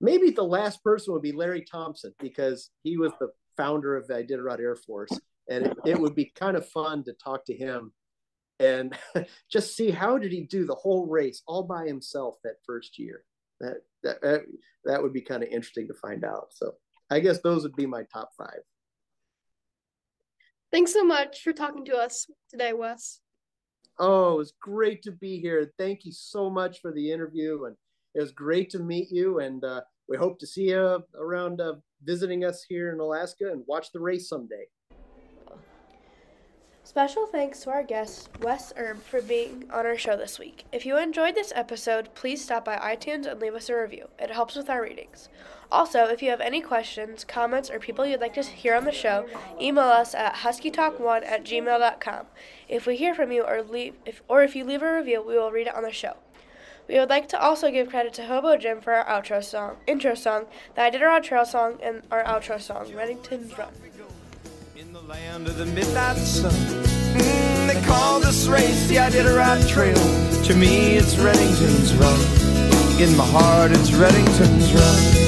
maybe 0.00 0.30
the 0.30 0.42
last 0.42 0.82
person 0.82 1.12
would 1.12 1.22
be 1.22 1.32
Larry 1.32 1.64
Thompson 1.70 2.14
because 2.20 2.70
he 2.82 2.96
was 2.96 3.12
the 3.20 3.30
founder 3.60 3.96
of 3.96 4.06
the 4.06 4.14
Iditarod 4.14 4.60
Air 4.60 4.76
Force. 4.76 5.10
And 5.48 5.66
it, 5.66 5.76
it 5.84 6.00
would 6.00 6.14
be 6.14 6.32
kind 6.34 6.56
of 6.56 6.68
fun 6.68 7.04
to 7.04 7.12
talk 7.12 7.44
to 7.46 7.54
him 7.54 7.92
and 8.58 8.96
just 9.50 9.76
see 9.76 9.90
how 9.90 10.18
did 10.18 10.32
he 10.32 10.42
do 10.42 10.64
the 10.64 10.74
whole 10.74 11.06
race 11.06 11.42
all 11.46 11.64
by 11.64 11.86
himself 11.86 12.36
that 12.44 12.56
first 12.64 12.98
year. 12.98 13.24
That 13.60 13.78
that 14.02 14.44
that 14.84 15.02
would 15.02 15.12
be 15.12 15.20
kind 15.20 15.42
of 15.42 15.50
interesting 15.50 15.88
to 15.88 15.94
find 15.94 16.24
out. 16.24 16.48
So 16.50 16.72
I 17.10 17.20
guess 17.20 17.40
those 17.40 17.62
would 17.64 17.76
be 17.76 17.86
my 17.86 18.04
top 18.12 18.30
five. 18.38 18.60
Thanks 20.72 20.92
so 20.92 21.04
much 21.04 21.42
for 21.42 21.52
talking 21.52 21.84
to 21.86 21.96
us 21.96 22.26
today, 22.48 22.72
Wes. 22.72 23.20
Oh, 23.98 24.34
it 24.34 24.38
was 24.38 24.52
great 24.62 25.02
to 25.02 25.12
be 25.12 25.40
here. 25.40 25.72
Thank 25.76 26.06
you 26.06 26.12
so 26.12 26.48
much 26.48 26.80
for 26.80 26.92
the 26.92 27.10
interview, 27.12 27.64
and 27.64 27.76
it 28.14 28.20
was 28.20 28.32
great 28.32 28.70
to 28.70 28.78
meet 28.78 29.10
you. 29.10 29.40
And 29.40 29.62
uh, 29.62 29.82
we 30.08 30.16
hope 30.16 30.38
to 30.38 30.46
see 30.46 30.70
you 30.70 31.04
around 31.18 31.60
uh, 31.60 31.74
visiting 32.04 32.44
us 32.44 32.64
here 32.68 32.92
in 32.92 33.00
Alaska 33.00 33.50
and 33.50 33.62
watch 33.66 33.92
the 33.92 34.00
race 34.00 34.28
someday. 34.28 34.66
Special 36.90 37.24
thanks 37.26 37.60
to 37.60 37.70
our 37.70 37.84
guest, 37.84 38.30
Wes 38.40 38.72
Erb, 38.76 39.00
for 39.00 39.22
being 39.22 39.70
on 39.72 39.86
our 39.86 39.96
show 39.96 40.16
this 40.16 40.40
week. 40.40 40.64
If 40.72 40.84
you 40.84 40.98
enjoyed 40.98 41.36
this 41.36 41.52
episode, 41.54 42.12
please 42.16 42.42
stop 42.42 42.64
by 42.64 42.78
iTunes 42.78 43.26
and 43.26 43.40
leave 43.40 43.54
us 43.54 43.68
a 43.68 43.76
review. 43.76 44.08
It 44.18 44.32
helps 44.32 44.56
with 44.56 44.68
our 44.68 44.82
ratings. 44.82 45.28
Also, 45.70 46.06
if 46.06 46.20
you 46.20 46.30
have 46.30 46.40
any 46.40 46.60
questions, 46.60 47.22
comments, 47.22 47.70
or 47.70 47.78
people 47.78 48.04
you'd 48.04 48.20
like 48.20 48.34
to 48.34 48.42
hear 48.42 48.74
on 48.74 48.84
the 48.84 48.90
show, 48.90 49.26
email 49.60 49.84
us 49.84 50.16
at 50.16 50.34
huskytalk1 50.34 51.24
at 51.24 51.44
gmail.com. 51.44 52.26
If 52.68 52.86
we 52.86 52.96
hear 52.96 53.14
from 53.14 53.30
you 53.30 53.44
or 53.44 53.62
leave 53.62 53.94
if 54.04 54.22
or 54.26 54.42
if 54.42 54.56
you 54.56 54.64
leave 54.64 54.82
a 54.82 54.96
review, 54.96 55.22
we 55.22 55.38
will 55.38 55.52
read 55.52 55.68
it 55.68 55.74
on 55.76 55.84
the 55.84 55.92
show. 55.92 56.16
We 56.90 56.98
would 56.98 57.08
like 57.08 57.28
to 57.28 57.40
also 57.40 57.70
give 57.70 57.88
credit 57.88 58.12
to 58.14 58.24
Hobo 58.24 58.56
Jim 58.56 58.80
for 58.80 58.92
our 58.92 59.22
outro 59.22 59.44
song, 59.44 59.76
intro 59.86 60.16
song, 60.16 60.46
the 60.74 60.80
Iditarod 60.80 61.22
Trail 61.22 61.44
song, 61.44 61.78
and 61.80 62.02
our 62.10 62.24
outro 62.24 62.60
song, 62.60 62.86
Redington's 62.86 63.56
Run. 63.56 63.68
In 64.76 64.92
the 64.92 65.00
land 65.02 65.46
of 65.46 65.56
the 65.56 65.66
midnight 65.66 66.16
sun, 66.16 66.50
mm, 66.50 67.72
they 67.72 67.80
call 67.86 68.18
this 68.18 68.48
race 68.48 68.88
the 68.88 68.96
Trail. 69.68 69.94
To 70.46 70.56
me, 70.56 70.96
it's 70.96 71.14
Redington's 71.14 71.94
Run. 71.94 73.00
In 73.00 73.16
my 73.16 73.24
heart, 73.24 73.70
it's 73.70 73.92
Redington's 73.92 74.72
Run. 74.74 75.19